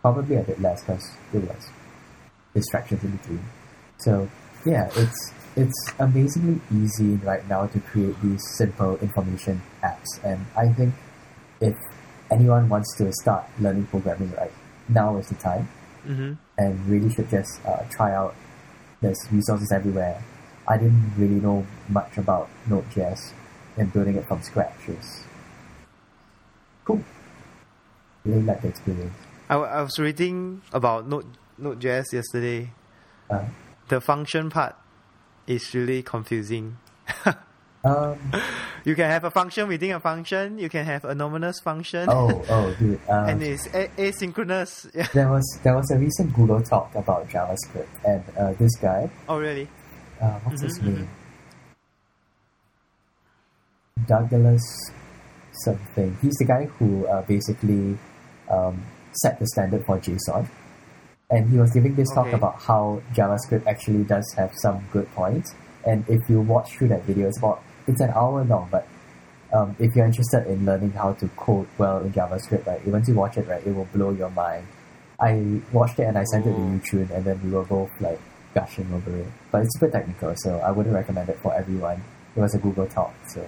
probably 0.00 0.36
a 0.36 0.42
bit 0.42 0.60
less 0.60 0.82
because 0.82 1.10
it 1.32 1.42
was 1.42 1.70
distractions 2.54 3.02
in 3.04 3.16
between. 3.16 3.44
So 3.98 4.28
yeah, 4.64 4.90
it's 4.96 5.32
it's 5.56 5.92
amazingly 5.98 6.60
easy 6.74 7.16
right 7.16 7.46
now 7.48 7.66
to 7.66 7.80
create 7.80 8.20
these 8.22 8.42
simple 8.56 8.96
information 8.98 9.60
apps, 9.82 10.08
and 10.24 10.46
I 10.56 10.68
think 10.72 10.94
if 11.60 11.76
anyone 12.30 12.68
wants 12.68 12.96
to 12.96 13.12
start 13.12 13.44
learning 13.60 13.86
programming, 13.86 14.32
right 14.32 14.52
now 14.88 15.16
is 15.18 15.28
the 15.28 15.34
time, 15.36 15.68
Mm-hmm. 16.06 16.32
and 16.58 16.86
really 16.88 17.12
should 17.14 17.30
just 17.30 17.64
uh, 17.64 17.84
try 17.90 18.12
out. 18.14 18.34
There's 19.00 19.18
resources 19.30 19.70
everywhere. 19.72 20.22
I 20.68 20.76
didn't 20.78 21.12
really 21.16 21.40
know 21.40 21.66
much 21.88 22.18
about 22.18 22.48
Node.js, 22.68 23.32
and 23.76 23.92
building 23.92 24.16
it 24.16 24.26
from 24.26 24.42
scratch 24.42 24.88
is 24.88 25.24
cool. 26.84 27.02
Really 28.24 28.42
like 28.42 28.62
the 28.62 28.68
experience. 28.68 29.14
I, 29.48 29.56
I 29.56 29.82
was 29.82 29.98
reading 29.98 30.62
about 30.72 31.08
Node 31.08 31.26
Node.js 31.58 32.12
yesterday. 32.12 32.70
Uh, 33.30 33.44
The 33.88 34.00
function 34.00 34.50
part 34.50 34.76
is 35.46 35.74
really 35.74 36.02
confusing. 36.02 36.78
um, 37.84 38.18
You 38.84 38.94
can 38.94 39.10
have 39.10 39.24
a 39.24 39.30
function 39.30 39.68
within 39.68 39.92
a 39.92 40.00
function. 40.00 40.58
You 40.58 40.68
can 40.68 40.84
have 40.84 41.04
anonymous 41.04 41.60
function. 41.60 42.08
oh, 42.10 42.44
oh, 42.48 42.74
dude. 42.78 43.00
Um, 43.08 43.28
and 43.28 43.42
it's 43.42 43.66
a- 43.74 43.88
asynchronous. 43.98 44.90
There 45.12 45.28
was 45.28 45.46
there 45.62 45.74
was 45.76 45.90
a 45.90 45.98
recent 45.98 46.32
Google 46.34 46.62
talk 46.62 46.94
about 46.94 47.28
JavaScript, 47.28 47.88
and 48.04 48.22
uh, 48.38 48.52
this 48.54 48.74
guy, 48.76 49.10
Oh, 49.28 49.38
really? 49.38 49.68
uh, 50.20 50.38
what's 50.44 50.62
his 50.62 50.78
Mhm, 50.78 50.86
name? 50.86 51.08
Douglas 54.06 54.62
something. 55.64 56.16
He's 56.22 56.34
the 56.38 56.44
guy 56.44 56.64
who 56.64 57.06
uh, 57.06 57.22
basically 57.22 57.98
um, 58.50 58.82
set 59.22 59.38
the 59.38 59.46
standard 59.48 59.84
for 59.86 59.98
JSON, 59.98 60.48
and 61.30 61.48
he 61.50 61.58
was 61.58 61.70
giving 61.72 61.94
this 61.94 62.08
talk 62.14 62.32
about 62.32 62.60
how 62.62 63.02
JavaScript 63.14 63.66
actually 63.66 64.04
does 64.04 64.24
have 64.36 64.50
some 64.62 64.84
good 64.92 65.08
points. 65.14 65.54
And 65.86 66.04
if 66.08 66.28
you 66.30 66.40
watch 66.40 66.72
through 66.76 66.88
that 66.88 67.02
video, 67.04 67.28
it's 67.28 67.38
about 67.38 67.62
it's 67.86 68.00
an 68.00 68.10
hour 68.10 68.44
long, 68.44 68.68
but 68.70 68.86
um, 69.52 69.76
if 69.78 69.94
you're 69.94 70.06
interested 70.06 70.46
in 70.46 70.64
learning 70.64 70.92
how 70.92 71.12
to 71.14 71.28
code 71.36 71.68
well 71.78 71.98
in 72.00 72.12
JavaScript, 72.12 72.66
right, 72.66 72.86
once 72.86 73.08
you 73.08 73.14
watch 73.14 73.36
it, 73.36 73.46
right, 73.46 73.64
it 73.66 73.74
will 73.74 73.88
blow 73.92 74.10
your 74.10 74.30
mind. 74.30 74.66
I 75.20 75.60
watched 75.72 75.98
it 75.98 76.04
and 76.04 76.16
I 76.18 76.24
sent 76.24 76.46
it 76.46 76.50
to 76.50 76.56
Oh. 76.56 76.80
YouTube, 76.80 77.10
and 77.10 77.24
then 77.24 77.40
we 77.44 77.50
were 77.50 77.64
both 77.64 77.90
like 78.00 78.20
gushing 78.54 78.92
over 78.92 79.16
it. 79.16 79.26
But 79.50 79.62
it's 79.62 79.78
super 79.78 79.90
technical, 79.90 80.34
so 80.36 80.58
I 80.58 80.70
wouldn't 80.70 80.94
recommend 80.94 81.28
it 81.28 81.38
for 81.42 81.54
everyone. 81.54 82.02
It 82.34 82.40
was 82.40 82.54
a 82.54 82.58
Google 82.58 82.86
talk, 82.86 83.14
so 83.28 83.46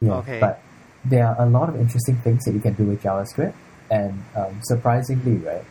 yeah. 0.00 0.12
Okay. 0.14 0.40
But 0.40 0.62
there 1.04 1.26
are 1.26 1.36
a 1.40 1.48
lot 1.48 1.68
of 1.68 1.76
interesting 1.76 2.16
things 2.18 2.44
that 2.44 2.52
you 2.52 2.60
can 2.60 2.74
do 2.74 2.84
with 2.84 3.02
JavaScript, 3.02 3.54
and 3.90 4.22
um, 4.36 4.60
surprisingly, 4.62 5.36
right, 5.44 5.64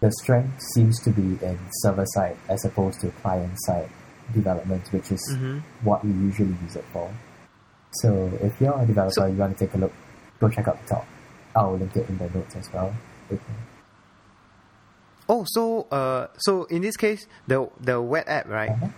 the 0.00 0.10
strength 0.12 0.62
seems 0.74 1.00
to 1.02 1.10
be 1.10 1.44
in 1.44 1.58
server 1.82 2.06
side 2.06 2.36
as 2.48 2.64
opposed 2.64 3.00
to 3.02 3.10
client 3.22 3.52
side 3.66 3.90
development, 4.32 4.86
which 4.92 5.12
is 5.12 5.20
Mhm. 5.36 5.62
what 5.82 6.04
we 6.04 6.10
usually 6.12 6.56
use 6.62 6.76
it 6.76 6.84
for. 6.92 7.10
So 8.02 8.30
if 8.42 8.60
you're 8.60 8.78
a 8.78 8.86
developer, 8.86 9.12
So- 9.14 9.26
you 9.26 9.36
want 9.36 9.56
to 9.56 9.66
take 9.66 9.74
a 9.74 9.78
look, 9.78 9.92
go 10.40 10.48
check 10.48 10.68
out 10.68 10.78
the 10.82 10.94
talk. 10.94 11.06
I'll 11.56 11.76
link 11.76 11.96
it 11.96 12.08
in 12.08 12.18
the 12.18 12.28
notes 12.30 12.56
as 12.56 12.72
well. 12.72 12.92
Okay. 13.32 13.40
Oh, 15.28 15.44
so 15.48 15.82
uh, 15.90 16.28
so 16.38 16.64
in 16.64 16.82
this 16.82 16.96
case, 16.96 17.26
the 17.46 17.68
the 17.80 18.00
web 18.00 18.24
app, 18.28 18.48
right? 18.48 18.70
Uh-huh. 18.70 18.88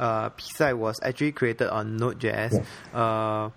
Uh, 0.00 0.74
was 0.76 0.98
actually 1.02 1.30
created 1.32 1.68
on 1.68 1.96
Node.js. 1.96 2.52
Yes. 2.52 2.66
Uh, 2.92 3.50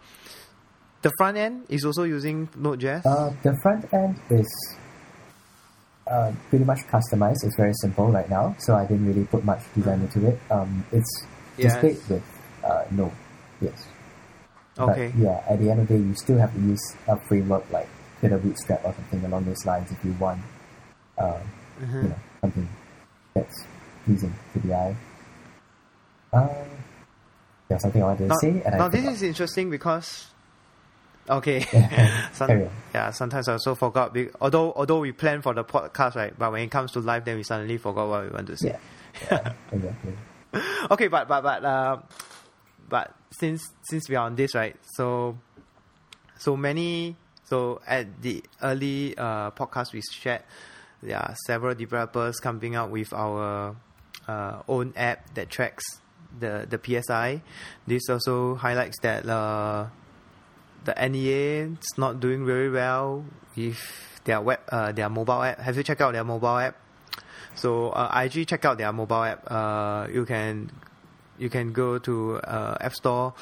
the 1.01 1.11
front 1.17 1.35
end 1.37 1.65
is 1.67 1.83
also 1.83 2.03
using 2.03 2.47
Node.js. 2.55 3.05
Uh, 3.05 3.31
the 3.41 3.57
front 3.63 3.91
end 3.91 4.19
is 4.29 4.45
uh, 6.09 6.31
pretty 6.49 6.65
much 6.65 6.79
customized. 6.87 7.43
It's 7.43 7.55
very 7.57 7.73
simple 7.81 8.07
right 8.11 8.29
now, 8.29 8.55
so 8.59 8.75
I 8.75 8.85
didn't 8.85 9.07
really 9.07 9.25
put 9.25 9.43
much 9.43 9.61
design 9.75 10.01
into 10.01 10.27
it. 10.27 10.39
Um, 10.51 10.85
it's 10.91 11.25
Yes. 11.57 11.73
displayed 11.81 11.97
with 12.09 12.23
uh, 12.63 12.83
Node, 12.91 13.11
yes. 13.61 13.87
okay. 14.77 15.11
But 15.15 15.19
yeah, 15.21 15.43
at 15.49 15.59
the 15.59 15.71
end 15.71 15.81
of 15.81 15.87
the 15.87 15.97
day, 15.97 16.03
you 16.03 16.13
still 16.15 16.37
have 16.37 16.53
to 16.53 16.59
use 16.59 16.95
a 17.07 17.17
framework 17.27 17.65
like 17.71 17.87
Twitter 18.19 18.37
Bootstrap 18.37 18.85
or 18.85 18.93
something 18.93 19.25
along 19.25 19.45
those 19.45 19.65
lines 19.65 19.91
if 19.91 19.97
you 20.05 20.11
want, 20.19 20.39
uh, 21.17 21.39
Mhm. 21.81 22.03
you 22.03 22.09
know, 22.09 22.19
something 22.41 22.67
that's 23.33 23.65
pleasing 24.05 24.33
to 24.53 24.59
the 24.59 24.73
eye. 24.73 24.95
Uh, 26.33 26.47
there's 27.67 27.81
something 27.81 28.01
I 28.03 28.05
wanted 28.05 28.23
to 28.23 28.27
Now, 28.27 28.35
say, 28.39 28.61
and 28.65 28.75
I 28.75 28.77
now 28.77 28.87
this 28.87 29.05
is 29.05 29.21
interesting 29.23 29.69
because 29.69 30.27
okay, 31.29 31.61
Some- 32.33 32.69
yeah, 32.93 33.11
sometimes 33.11 33.47
I 33.47 33.53
also 33.53 33.75
forgot. 33.75 34.15
Although 34.41 34.73
although 34.73 34.99
we 34.99 35.11
plan 35.11 35.41
for 35.41 35.53
the 35.53 35.63
podcast, 35.63 36.15
right? 36.15 36.37
But 36.37 36.51
when 36.51 36.63
it 36.63 36.71
comes 36.71 36.91
to 36.93 36.99
live, 36.99 37.25
then 37.25 37.37
we 37.37 37.43
suddenly 37.43 37.77
forgot 37.77 38.07
what 38.09 38.23
we 38.25 38.29
want 38.29 38.47
to 38.47 38.57
say. 38.57 38.77
yeah, 39.31 39.53
exactly. 39.71 40.13
okay, 40.91 41.07
but 41.07 41.27
but 41.27 41.41
but 41.41 41.65
uh, 41.65 41.97
but 42.89 43.13
since 43.31 43.61
since 43.89 44.09
we 44.09 44.15
are 44.15 44.25
on 44.25 44.35
this 44.35 44.55
right, 44.55 44.75
so 44.95 45.37
so 46.37 46.55
many 46.55 47.15
so 47.43 47.81
at 47.87 48.21
the 48.21 48.43
early 48.61 49.17
uh, 49.17 49.51
podcast 49.51 49.93
we 49.93 50.01
shared, 50.11 50.43
there 51.01 51.17
are 51.17 51.35
several 51.45 51.75
developers 51.75 52.37
coming 52.39 52.75
out 52.75 52.89
with 52.89 53.13
our 53.13 53.75
uh, 54.27 54.61
own 54.67 54.93
app 54.95 55.33
that 55.35 55.49
tracks 55.49 55.83
the 56.39 56.67
the 56.69 56.79
PSI. 56.79 57.41
This 57.85 58.09
also 58.09 58.55
highlights 58.55 58.99
that 59.01 59.27
uh, 59.27 59.87
the 60.87 60.95
NEA 60.95 61.75
is 61.75 61.97
not 61.97 62.19
doing 62.19 62.45
very 62.47 62.71
well 62.71 63.25
with 63.55 63.77
their 64.23 64.39
web 64.41 64.59
uh, 64.71 64.91
their 64.91 65.09
mobile 65.09 65.43
app. 65.43 65.59
Have 65.59 65.75
you 65.77 65.83
checked 65.83 66.01
out 66.01 66.13
their 66.13 66.23
mobile 66.23 66.57
app? 66.57 66.75
So 67.55 67.89
uh, 67.91 68.07
I 68.11 68.23
actually 68.25 68.45
check 68.45 68.63
out 68.65 68.77
their 68.77 68.93
mobile 68.93 69.23
app. 69.23 69.43
Uh, 69.51 70.07
you 70.11 70.25
can 70.25 70.71
you 71.37 71.49
can 71.49 71.71
go 71.73 71.99
to 71.99 72.37
uh, 72.41 72.77
App 72.81 72.95
Store, 72.95 73.33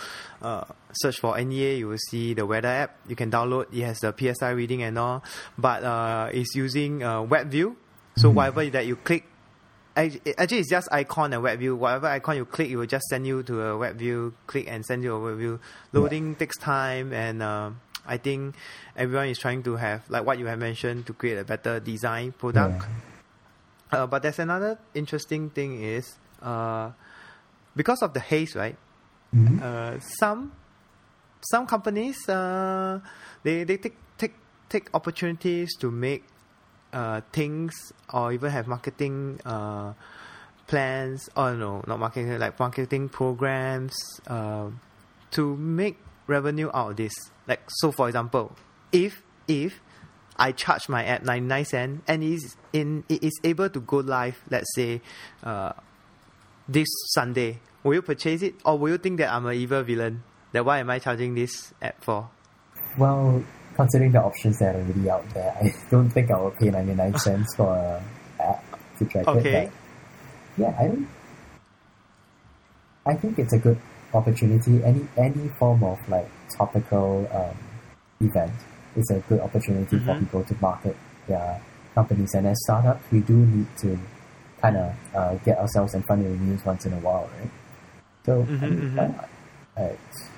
uh, 0.41 0.65
search 0.91 1.19
for 1.19 1.37
NEA. 1.39 1.77
You 1.77 1.87
will 1.89 2.01
see 2.09 2.33
the 2.33 2.45
weather 2.45 2.67
app. 2.67 2.97
You 3.07 3.15
can 3.15 3.29
download. 3.31 3.71
It 3.71 3.83
has 3.85 3.99
the 3.99 4.11
PSI 4.11 4.49
reading 4.51 4.83
and 4.83 4.97
all, 4.97 5.23
but 5.57 5.83
uh, 5.83 6.29
it's 6.33 6.55
using 6.55 7.03
uh, 7.03 7.21
web 7.21 7.51
view. 7.51 7.77
So 8.17 8.29
Mhm. 8.31 8.35
whatever 8.35 8.65
that 8.71 8.85
you 8.87 8.95
click, 8.95 9.23
actually 9.95 10.59
it's 10.59 10.69
just 10.69 10.87
icon 10.91 11.33
and 11.33 11.41
web 11.41 11.59
view. 11.59 11.75
Whatever 11.75 12.07
icon 12.07 12.37
you 12.37 12.45
click, 12.45 12.69
it 12.69 12.75
will 12.75 12.85
just 12.85 13.05
send 13.05 13.25
you 13.25 13.43
to 13.43 13.61
a 13.61 13.77
web 13.77 13.97
view. 13.97 14.33
Click 14.47 14.67
and 14.67 14.85
send 14.85 15.03
you 15.03 15.13
a 15.15 15.19
web 15.19 15.37
view. 15.37 15.59
Loading 15.93 16.35
takes 16.35 16.57
time, 16.57 17.13
and 17.13 17.41
uh, 17.41 17.71
I 18.05 18.17
think 18.17 18.55
everyone 18.95 19.27
is 19.29 19.39
trying 19.39 19.63
to 19.63 19.75
have 19.77 20.09
like 20.09 20.25
what 20.25 20.37
you 20.39 20.45
have 20.47 20.59
mentioned 20.59 21.05
to 21.07 21.13
create 21.13 21.37
a 21.37 21.43
better 21.43 21.79
design 21.79 22.33
product. 22.33 22.83
Yeah. 23.91 23.99
Uh, 23.99 24.07
but 24.07 24.21
there's 24.23 24.39
another 24.39 24.77
interesting 24.93 25.49
thing 25.49 25.81
is 25.81 26.15
uh, 26.41 26.91
because 27.75 28.01
of 28.01 28.13
the 28.13 28.19
haze, 28.19 28.55
right? 28.55 28.75
Mhm. 29.33 29.61
Uh, 29.61 29.99
some 29.99 30.51
some 31.41 31.65
companies 31.67 32.17
uh, 32.27 32.99
they 33.43 33.63
they 33.63 33.77
take 33.77 33.95
take 34.17 34.33
take 34.69 34.89
opportunities 34.93 35.75
to 35.77 35.91
make 35.91 36.23
uh, 36.95 37.21
things 37.33 37.73
or 38.11 38.31
even 38.31 38.49
have 38.49 38.67
marketing 38.67 39.39
uh, 39.45 39.93
plans. 40.65 41.29
Oh 41.35 41.53
no, 41.53 41.83
not 41.85 41.99
marketing 41.99 42.39
like 42.39 42.57
marketing 42.57 43.09
programs 43.09 43.93
uh, 44.27 44.69
to 45.31 45.55
make 45.57 45.97
revenue 46.25 46.71
out 46.73 46.91
of 46.91 46.97
this. 46.97 47.13
Like 47.47 47.61
so, 47.67 47.91
for 47.91 48.07
example, 48.07 48.55
if 48.91 49.21
if 49.47 49.81
I 50.37 50.53
charge 50.53 50.87
my 50.87 51.03
app 51.03 51.23
ninety 51.23 51.45
nine 51.45 51.65
cent 51.65 52.03
and 52.07 52.23
is 52.23 52.55
in 52.71 53.03
it 53.09 53.21
is 53.21 53.37
able 53.43 53.69
to 53.69 53.79
go 53.81 53.97
live, 53.97 54.41
let's 54.49 54.73
say 54.73 55.01
uh, 55.43 55.73
this 56.67 56.87
Sunday, 57.13 57.59
will 57.83 57.95
you 57.95 58.01
purchase 58.01 58.41
it 58.41 58.55
or 58.63 58.79
will 58.79 58.89
you 58.89 58.97
think 58.97 59.19
that 59.19 59.31
I'm 59.31 59.45
an 59.45 59.55
evil 59.55 59.83
villain? 59.83 60.23
That 60.53 60.65
why 60.65 60.79
am 60.79 60.89
I 60.89 60.99
charging 60.99 61.35
this 61.35 61.73
app 61.81 62.01
for? 62.01 62.29
Well, 62.97 63.43
considering 63.75 64.11
the 64.11 64.21
options 64.23 64.57
that 64.59 64.75
are 64.75 64.79
already 64.79 65.09
out 65.09 65.27
there, 65.33 65.51
I 65.61 65.73
don't 65.91 66.09
think 66.09 66.31
I 66.31 66.37
will 66.39 66.51
pay 66.51 66.69
99 66.69 67.17
cents 67.19 67.55
for 67.55 67.75
a 67.75 68.01
app 68.41 68.63
to 68.99 69.05
track 69.05 69.27
Okay. 69.27 69.65
it. 69.65 69.71
But 70.57 70.61
yeah, 70.61 70.75
I 70.79 70.87
don't. 70.87 71.07
I 73.05 73.13
think 73.15 73.37
it's 73.37 73.53
a 73.53 73.59
good 73.59 73.79
opportunity. 74.13 74.83
Any 74.83 75.07
any 75.17 75.49
form 75.59 75.83
of 75.83 75.99
like 76.09 76.27
topical 76.57 77.27
um, 77.31 77.55
event 78.21 78.51
is 78.95 79.09
a 79.11 79.19
good 79.29 79.39
opportunity 79.41 79.99
for 79.99 80.15
Mhm. 80.15 80.19
people 80.19 80.43
to 80.43 80.55
market 80.61 80.95
their 81.27 81.61
companies. 81.93 82.33
And 82.33 82.47
as 82.47 82.57
startups, 82.63 83.03
we 83.11 83.19
do 83.19 83.33
need 83.35 83.67
to 83.81 83.99
kind 84.61 84.77
of 84.77 84.95
uh, 85.13 85.35
get 85.45 85.57
ourselves 85.59 85.93
in 85.93 86.01
front 86.03 86.25
of 86.25 86.31
the 86.31 86.37
news 86.45 86.65
once 86.65 86.85
in 86.85 86.93
a 86.93 86.99
while, 86.99 87.29
right? 87.39 87.51
So 88.25 88.47
I 88.61 88.65
Mhm, 88.65 88.69
mean, 88.69 88.89
why 88.95 89.07
mhm. 89.07 89.15
not? 89.15 89.29
It's, 89.77 90.29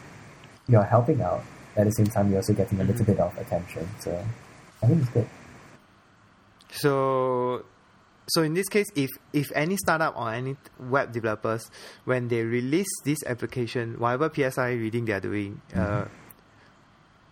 you're 0.67 0.83
helping 0.83 1.21
out. 1.21 1.43
At 1.77 1.85
the 1.85 1.91
same 1.91 2.07
time, 2.07 2.29
you're 2.29 2.37
also 2.39 2.53
getting 2.53 2.79
a 2.81 2.83
little 2.83 3.05
Mm-hmm. 3.05 3.11
bit 3.13 3.19
of 3.21 3.37
attention. 3.37 3.87
So 3.99 4.11
I 4.81 4.87
think 4.87 5.01
it's 5.01 5.09
good. 5.11 5.27
So, 6.71 7.63
so 8.27 8.41
in 8.43 8.53
this 8.53 8.67
case, 8.67 8.87
if 8.95 9.09
if 9.31 9.51
any 9.55 9.77
startup 9.77 10.17
or 10.17 10.33
any 10.33 10.57
web 10.79 11.11
developers, 11.13 11.69
when 12.05 12.27
they 12.27 12.43
release 12.43 12.89
this 13.05 13.19
application, 13.25 13.95
whatever 13.99 14.29
PSI 14.33 14.73
reading 14.73 15.05
they 15.05 15.13
are 15.13 15.19
doing, 15.23 15.61
uh, 15.73 15.77
Mhm. 15.77 16.07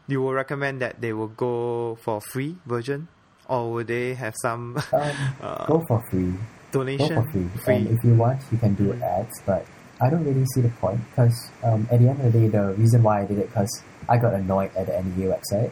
you 0.08 0.22
will 0.22 0.34
recommend 0.34 0.82
that 0.82 1.02
they 1.02 1.12
will 1.14 1.28
go 1.34 1.96
for 2.02 2.22
free 2.22 2.56
version, 2.66 3.08
or 3.50 3.74
will 3.74 3.84
they 3.84 4.14
have 4.14 4.34
some 4.42 4.78
Um, 4.94 5.12
uh, 5.42 5.66
go 5.66 5.84
for 5.88 6.02
free. 6.10 6.32
Go 6.32 6.40
donation? 6.86 7.24
for 7.24 7.32
free. 7.32 7.50
And 7.76 7.88
if 7.88 8.04
you 8.04 8.14
want, 8.16 8.42
you 8.52 8.58
can 8.58 8.74
do 8.76 8.94
ads, 9.02 9.42
but 9.46 9.66
I 10.02 10.10
don't 10.10 10.26
really 10.26 10.46
see 10.54 10.62
the 10.62 10.70
point 10.70 11.00
because 11.10 11.50
um, 11.64 11.88
at 11.92 12.00
the 12.00 12.10
end 12.10 12.20
of 12.22 12.34
the 12.34 12.40
day, 12.40 12.48
the 12.48 12.74
reason 12.74 13.02
why 13.04 13.22
I 13.22 13.26
did 13.26 13.40
it 13.40 13.48
because 13.48 13.82
I 14.10 14.18
got 14.18 14.34
annoyed 14.34 14.72
at 14.76 14.88
the 14.88 15.02
NEA 15.02 15.28
website. 15.38 15.72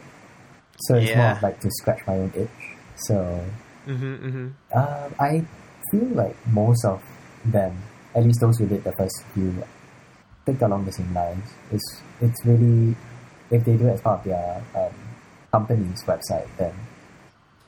So 0.86 0.94
it's 0.96 1.14
more 1.14 1.26
Yeah. 1.26 1.36
of 1.36 1.42
like 1.42 1.60
to 1.60 1.70
scratch 1.70 2.00
my 2.06 2.14
own 2.14 2.32
itch. 2.34 2.76
So 2.96 3.44
Mm-hmm, 3.86 4.14
mm-hmm. 4.26 4.48
uh, 4.74 5.10
I 5.20 5.44
feel 5.90 6.06
like 6.16 6.34
most 6.48 6.84
of 6.86 7.02
them, 7.44 7.76
at 8.14 8.24
least 8.24 8.40
those 8.40 8.56
who 8.58 8.66
did 8.66 8.82
the 8.82 8.92
first 8.92 9.22
few, 9.34 9.52
think 10.46 10.62
along 10.62 10.86
the 10.86 10.92
same 10.92 11.12
lines. 11.12 11.44
It's 11.70 12.02
it's 12.20 12.44
really 12.46 12.96
if 13.50 13.64
they 13.64 13.76
do 13.76 13.88
it 13.88 13.92
as 13.92 14.00
part 14.00 14.20
of 14.20 14.24
their 14.24 14.62
um, 14.74 14.94
company's 15.52 16.02
website, 16.04 16.48
then 16.56 16.72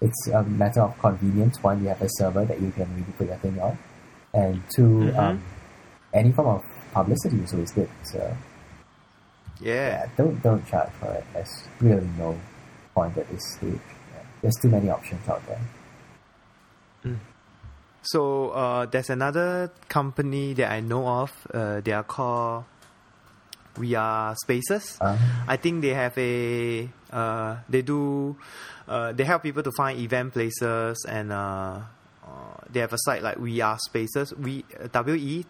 it's 0.01 0.29
a 0.29 0.43
matter 0.43 0.81
of 0.83 0.99
convenience. 0.99 1.63
One, 1.63 1.83
you 1.83 1.89
have 1.89 2.01
a 2.03 2.09
server 2.17 2.45
that 2.47 2.61
you 2.61 2.71
can 2.71 2.89
really 2.95 3.13
put 3.19 3.27
your 3.29 3.37
thing 3.37 3.61
on, 3.61 3.79
and 4.33 4.63
2 4.75 4.83
Mhm. 4.83 5.19
um, 5.19 5.43
any 6.13 6.33
form 6.33 6.49
of 6.49 6.65
publicity 6.93 7.39
is 7.43 7.53
always 7.53 7.73
good. 7.73 7.89
So 8.05 8.37
Yeah. 9.61 10.07
don't 10.17 10.43
don't 10.43 10.65
charge 10.67 10.91
for 11.01 11.13
it. 11.13 11.25
There's 11.33 11.65
really 11.81 12.09
no 12.19 12.39
point 12.95 13.17
at 13.19 13.29
this 13.31 13.43
stage. 13.57 13.73
Yeah. 14.15 14.23
There's 14.43 14.57
too 14.61 14.69
many 14.69 14.91
options 14.91 15.29
out 15.29 15.43
there. 15.47 15.61
So 18.03 18.51
uh, 18.51 18.87
there's 18.87 19.11
another 19.11 19.71
company 19.89 20.55
that 20.55 20.71
I 20.71 20.81
know 20.81 21.07
of. 21.09 21.33
Uh, 21.53 21.81
they 21.81 21.91
are 21.93 22.05
called 22.05 22.65
We 23.79 23.95
Are 23.97 24.35
Spaces. 24.37 24.97
Um, 25.01 25.19
I 25.49 25.57
think 25.57 25.83
they 25.83 25.91
have 25.95 26.17
a 26.17 26.89
uh, 27.11 27.57
they 27.69 27.83
do 27.83 28.37
uh, 28.87 29.11
they 29.13 29.25
help 29.25 29.43
people 29.43 29.63
to 29.65 29.73
find 29.73 29.99
event 29.99 30.35
places 30.35 31.05
and 31.09 31.33
uh, 31.33 31.81
uh, 32.25 32.31
they 32.71 32.79
have 32.81 32.93
a 32.93 32.99
site 32.99 33.23
like 33.23 33.39
We 33.39 33.61
Are 33.61 33.79
Spaces 33.79 34.33
we 34.39 34.65
W 34.93 35.15
E 35.17 35.45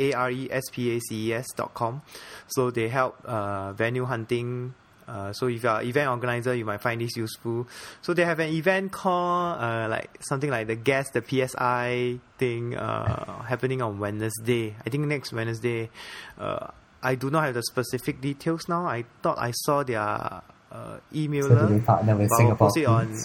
A 0.00 0.12
R 0.12 0.30
E 0.30 0.48
S 0.50 0.64
P 0.72 0.96
A 0.96 1.00
C 1.00 1.28
E 1.28 1.34
S 1.34 1.46
dot 1.54 1.74
com. 1.74 2.02
So 2.48 2.70
they 2.70 2.88
help 2.88 3.22
uh, 3.24 3.72
venue 3.72 4.04
hunting. 4.04 4.74
Uh, 5.06 5.32
so 5.32 5.48
if 5.48 5.62
you're 5.62 5.80
an 5.80 5.86
event 5.86 6.08
organizer, 6.08 6.54
you 6.54 6.64
might 6.64 6.80
find 6.80 7.00
this 7.00 7.16
useful. 7.16 7.66
So 8.00 8.14
they 8.14 8.24
have 8.24 8.38
an 8.38 8.50
event 8.50 8.92
called 8.92 9.60
uh, 9.60 9.88
like 9.90 10.18
something 10.22 10.50
like 10.50 10.68
the 10.68 10.76
Guest 10.76 11.14
the 11.14 11.22
PSI 11.22 12.20
thing 12.38 12.76
uh, 12.76 13.42
happening 13.42 13.82
on 13.82 13.98
Wednesday. 13.98 14.76
I 14.84 14.90
think 14.90 15.06
next 15.06 15.32
Wednesday. 15.32 15.90
Uh, 16.38 16.68
I 17.02 17.14
do 17.14 17.30
not 17.30 17.44
have 17.44 17.54
the 17.54 17.62
specific 17.62 18.20
details 18.20 18.68
now. 18.68 18.86
I 18.86 19.04
thought 19.22 19.38
I 19.38 19.52
saw 19.52 19.82
their 19.82 20.00
uh, 20.00 20.40
so 20.70 21.00
emailer. 21.14 21.68
they 21.68 21.80
partner 21.80 22.16
with 22.16 22.28
but 22.28 22.34
I'll 22.34 22.38
Singapore 22.38 22.68
post 22.68 22.76
it 22.76 22.86
on. 22.86 23.18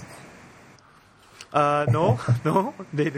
Uh, 1.53 1.85
no, 1.89 2.19
no, 2.45 2.73
they, 2.93 3.09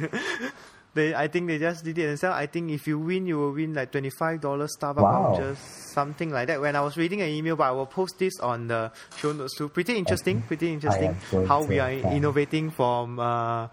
they. 0.97 1.15
I 1.15 1.29
think 1.29 1.47
they 1.47 1.57
just 1.57 1.85
did 1.85 1.97
it 1.97 2.07
themselves. 2.07 2.35
I 2.35 2.47
think 2.47 2.71
if 2.71 2.85
you 2.87 2.99
win, 2.99 3.25
you 3.25 3.37
will 3.37 3.53
win 3.53 3.73
like 3.73 3.91
twenty 3.93 4.09
five 4.09 4.41
dollars 4.41 4.75
Starbucks 4.77 5.01
Wow. 5.01 5.31
vouchers, 5.31 5.57
something 5.93 6.29
like 6.29 6.47
that. 6.47 6.59
When 6.59 6.75
I 6.75 6.81
was 6.81 6.97
reading 6.97 7.21
an 7.21 7.29
email, 7.29 7.55
but 7.55 7.63
I 7.63 7.71
will 7.71 7.85
post 7.85 8.19
this 8.19 8.39
on 8.41 8.67
the 8.67 8.91
show 9.17 9.31
notes 9.31 9.55
too. 9.55 9.69
Pretty 9.69 9.95
interesting, 9.95 10.41
pretty 10.41 10.73
interesting. 10.73 11.15
How 11.47 11.63
we 11.63 11.79
are 11.79 11.91
innovating 11.91 12.71
from. 12.71 13.19
Uh, 13.19 13.69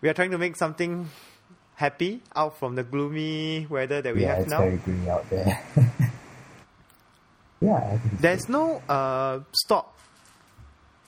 we 0.00 0.08
are 0.08 0.14
trying 0.14 0.30
to 0.30 0.38
make 0.38 0.56
something 0.56 1.08
happy 1.76 2.22
out 2.36 2.56
from 2.58 2.76
the 2.76 2.84
gloomy 2.84 3.66
weather 3.68 4.00
that 4.00 4.14
we 4.14 4.22
yeah, 4.22 4.34
have 4.34 4.42
it's 4.44 4.50
now. 4.50 4.58
very 4.60 4.76
green 4.78 5.08
out 5.08 5.28
there. 5.28 5.60
yeah, 7.60 7.74
I 7.76 7.98
think 7.98 8.12
it's 8.12 8.22
There's 8.22 8.44
good. 8.46 8.52
no 8.52 8.82
uh, 8.88 9.40
stop. 9.52 9.98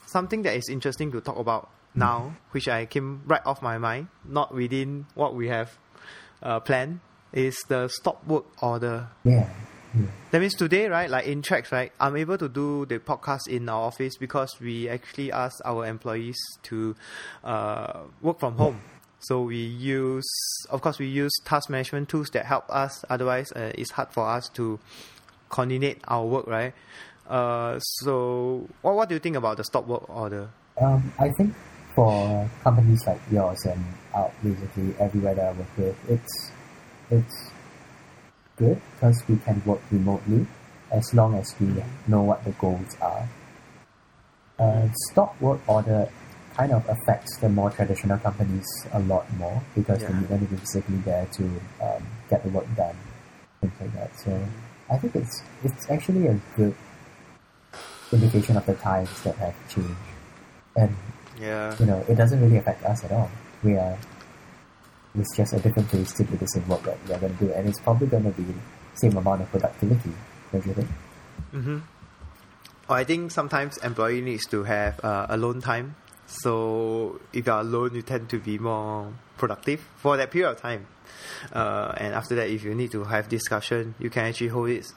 Something 0.06 0.42
that 0.42 0.54
is 0.56 0.68
interesting 0.68 1.12
to 1.12 1.20
talk 1.20 1.36
about 1.38 1.68
now, 1.96 2.36
which 2.50 2.68
I 2.68 2.86
came 2.86 3.22
right 3.26 3.40
off 3.44 3.62
my 3.62 3.78
mind, 3.78 4.08
not 4.24 4.54
within 4.54 5.06
what 5.14 5.34
we 5.34 5.48
have 5.48 5.76
uh, 6.42 6.60
planned, 6.60 7.00
is 7.32 7.56
the 7.68 7.88
stop 7.88 8.26
work 8.26 8.44
order. 8.62 9.08
yeah. 9.24 9.48
yeah. 9.94 10.06
That 10.30 10.40
means 10.40 10.54
today, 10.54 10.88
right, 10.88 11.08
like 11.08 11.26
in 11.26 11.40
tracks, 11.40 11.72
right, 11.72 11.90
I'm 11.98 12.16
able 12.16 12.36
to 12.38 12.48
do 12.48 12.84
the 12.84 12.98
podcast 12.98 13.48
in 13.48 13.66
our 13.68 13.82
office 13.82 14.18
because 14.18 14.54
we 14.60 14.88
actually 14.90 15.32
ask 15.32 15.56
our 15.64 15.86
employees 15.86 16.36
to 16.64 16.94
uh, 17.42 18.00
work 18.20 18.40
from 18.40 18.56
home. 18.58 18.80
So 19.20 19.42
we 19.42 19.56
use, 19.56 20.28
of 20.68 20.82
course, 20.82 20.98
we 20.98 21.06
use 21.06 21.32
task 21.44 21.70
management 21.70 22.10
tools 22.10 22.28
that 22.30 22.44
help 22.44 22.68
us. 22.68 23.04
Otherwise, 23.08 23.50
uh, 23.52 23.72
it's 23.74 23.90
hard 23.92 24.12
for 24.12 24.28
us 24.28 24.50
to 24.50 24.78
coordinate 25.48 26.02
our 26.06 26.26
work, 26.26 26.46
right? 26.46 26.74
Uh, 27.28 27.78
so, 27.78 28.68
what 28.82 28.94
what 28.94 29.08
do 29.08 29.14
you 29.14 29.18
think 29.18 29.36
about 29.36 29.56
the 29.56 29.64
stop 29.64 29.86
work 29.86 30.08
order? 30.08 30.50
Um, 30.80 31.12
I 31.18 31.30
think 31.30 31.54
for 31.96 32.48
companies 32.62 33.00
like 33.06 33.20
yours 33.32 33.58
and 33.64 33.82
out 34.14 34.30
basically 34.44 34.94
everywhere 35.00 35.34
that 35.34 35.46
I 35.48 35.52
work 35.52 35.72
with, 35.78 35.96
it's 36.10 36.52
it's 37.10 37.50
good 38.56 38.80
because 38.92 39.22
we 39.28 39.36
can 39.38 39.62
work 39.64 39.80
remotely 39.90 40.46
as 40.92 41.12
long 41.14 41.34
as 41.34 41.54
we 41.58 41.82
know 42.06 42.22
what 42.22 42.44
the 42.44 42.52
goals 42.52 42.96
are. 43.00 43.26
Uh, 44.58 44.88
stop 45.08 45.40
work 45.40 45.60
order 45.66 46.08
kind 46.54 46.72
of 46.72 46.86
affects 46.88 47.36
the 47.38 47.48
more 47.48 47.70
traditional 47.70 48.18
companies 48.18 48.66
a 48.92 49.00
lot 49.00 49.24
more 49.36 49.62
because 49.74 50.00
Yeah. 50.02 50.08
they 50.08 50.14
need 50.20 50.28
them 50.28 50.40
to 50.40 50.46
be 50.46 50.56
physically 50.56 50.96
there 50.98 51.26
to 51.32 51.44
um, 51.82 52.02
get 52.30 52.42
the 52.44 52.50
work 52.50 52.66
done, 52.76 52.96
things 53.60 53.72
like 53.80 53.92
that. 53.94 54.10
So 54.20 54.30
I 54.90 54.98
think 54.98 55.16
it's 55.16 55.42
it's 55.64 55.90
actually 55.90 56.26
a 56.28 56.38
good 56.56 56.74
indication 58.12 58.56
of 58.56 58.64
the 58.66 58.74
times 58.74 59.10
that 59.22 59.36
have 59.36 59.54
changed. 59.68 59.96
And 60.76 60.94
Yeah. 61.38 61.74
you 61.78 61.86
know, 61.86 62.04
it 62.08 62.14
doesn't 62.14 62.40
really 62.40 62.58
affect 62.58 62.84
us 62.84 63.04
at 63.04 63.12
all. 63.12 63.30
We 63.62 63.76
are 63.76 63.98
it's 65.18 65.36
just 65.36 65.54
a 65.54 65.58
different 65.60 65.88
place 65.88 66.12
to 66.12 66.24
do 66.24 66.36
the 66.36 66.46
same 66.46 66.68
work 66.68 66.82
that 66.82 66.98
we 67.06 67.14
are 67.14 67.18
gonna 67.18 67.34
do 67.34 67.50
and 67.52 67.68
it's 67.68 67.80
probably 67.80 68.06
gonna 68.06 68.30
be 68.30 68.44
same 68.94 69.16
amount 69.16 69.42
of 69.42 69.50
productivity, 69.50 70.12
don't 70.52 70.66
you 70.66 70.74
think? 70.74 70.88
Mm-hmm. 71.52 71.78
I 72.88 73.04
think 73.04 73.30
sometimes 73.30 73.78
employee 73.78 74.20
needs 74.20 74.46
to 74.46 74.64
have 74.64 75.04
uh, 75.04 75.26
alone 75.28 75.60
time. 75.60 75.96
So 76.26 77.20
if 77.32 77.46
you're 77.46 77.60
alone, 77.60 77.94
you 77.94 78.02
tend 78.02 78.28
to 78.30 78.38
be 78.38 78.58
more 78.58 79.12
productive 79.38 79.80
for 79.96 80.16
that 80.16 80.30
period 80.30 80.50
of 80.50 80.60
time. 80.60 80.86
Uh, 81.52 81.92
and 81.96 82.14
after 82.14 82.34
that, 82.36 82.48
if 82.48 82.62
you 82.64 82.74
need 82.74 82.92
to 82.92 83.04
have 83.04 83.28
discussion, 83.28 83.94
you 83.98 84.10
can 84.10 84.26
actually 84.26 84.48
hold 84.48 84.70
it. 84.70 84.92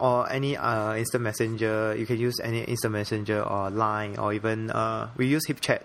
Or 0.00 0.30
any 0.30 0.56
uh, 0.56 0.94
instant 0.94 1.24
messenger, 1.24 1.94
you 1.98 2.06
can 2.06 2.18
use 2.18 2.38
any 2.42 2.62
instant 2.62 2.92
messenger 2.92 3.42
or 3.42 3.70
Line 3.70 4.16
or 4.16 4.32
even 4.32 4.70
uh, 4.70 5.10
we 5.16 5.26
use 5.26 5.46
HipChat. 5.46 5.82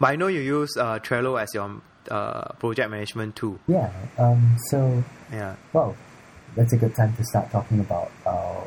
But 0.00 0.06
I 0.10 0.16
know 0.16 0.26
you 0.28 0.40
use 0.40 0.76
uh, 0.76 0.98
Trello 1.00 1.40
as 1.40 1.48
your 1.54 1.80
uh, 2.10 2.52
project 2.58 2.90
management 2.90 3.36
tool. 3.36 3.58
Yeah. 3.68 3.90
Um 4.18 4.56
so 4.70 5.04
Yeah. 5.32 5.56
well, 5.72 5.96
that's 6.56 6.72
a 6.72 6.76
good 6.76 6.94
time 6.96 7.14
to 7.16 7.24
start 7.24 7.50
talking 7.50 7.80
about 7.80 8.10
our 8.26 8.66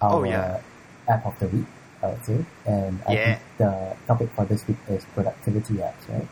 our 0.00 0.20
Oh, 0.20 0.24
yeah. 0.24 0.60
app 1.08 1.26
of 1.26 1.38
the 1.40 1.48
week, 1.48 1.66
I 2.02 2.06
would 2.08 2.24
say. 2.24 2.44
And 2.66 3.00
I 3.08 3.14
Yeah. 3.14 3.24
think 3.34 3.40
the 3.58 3.96
topic 4.06 4.30
for 4.36 4.44
this 4.46 4.66
week 4.68 4.78
is 4.88 5.04
productivity 5.14 5.74
apps, 5.74 6.08
right? 6.08 6.28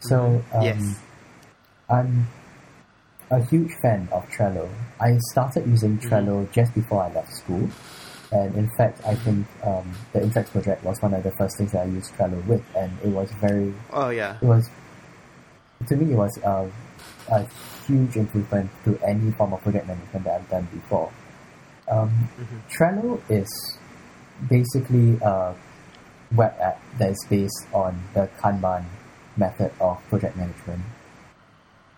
So 0.00 0.42
um, 0.54 0.62
Yes. 0.64 1.00
I'm 1.90 2.28
a 3.30 3.40
huge 3.44 3.72
fan 3.82 4.08
of 4.12 4.28
Trello. 4.30 4.68
I 5.00 5.18
started 5.32 5.66
using 5.66 5.98
Mm-hmm. 5.98 6.08
Trello 6.08 6.50
just 6.52 6.74
before 6.74 7.02
I 7.04 7.12
left 7.12 7.32
school. 7.34 7.68
And 8.30 8.54
in 8.56 8.68
fact, 8.76 9.00
I 9.06 9.14
think 9.14 9.46
um, 9.64 9.90
the 10.12 10.22
Insights 10.22 10.50
project 10.50 10.84
was 10.84 11.00
one 11.00 11.14
of 11.14 11.22
the 11.22 11.32
first 11.32 11.56
things 11.56 11.72
that 11.72 11.82
I 11.86 11.90
used 11.90 12.12
Trello 12.14 12.44
with, 12.46 12.62
and 12.76 12.92
it 13.02 13.08
was 13.08 13.30
very, 13.40 13.72
Oh 13.90 14.10
yeah. 14.10 14.36
it 14.40 14.44
was, 14.44 14.68
to 15.86 15.96
me, 15.96 16.12
it 16.12 16.16
was 16.16 16.36
a, 16.44 16.70
a 17.32 17.46
huge 17.86 18.16
improvement 18.16 18.70
to 18.84 18.98
any 19.02 19.30
form 19.32 19.54
of 19.54 19.62
project 19.62 19.86
management 19.86 20.24
that 20.26 20.40
I've 20.42 20.50
done 20.50 20.68
before. 20.72 21.10
Um, 21.90 22.28
Mhm. 22.38 22.60
Trello 22.70 23.20
is 23.30 23.78
basically 24.48 25.18
a 25.22 25.54
web 26.34 26.52
app 26.60 26.82
that 26.98 27.10
is 27.10 27.26
based 27.30 27.66
on 27.72 27.98
the 28.12 28.28
Kanban 28.38 28.84
method 29.38 29.72
of 29.80 29.96
project 30.10 30.36
management. 30.36 30.82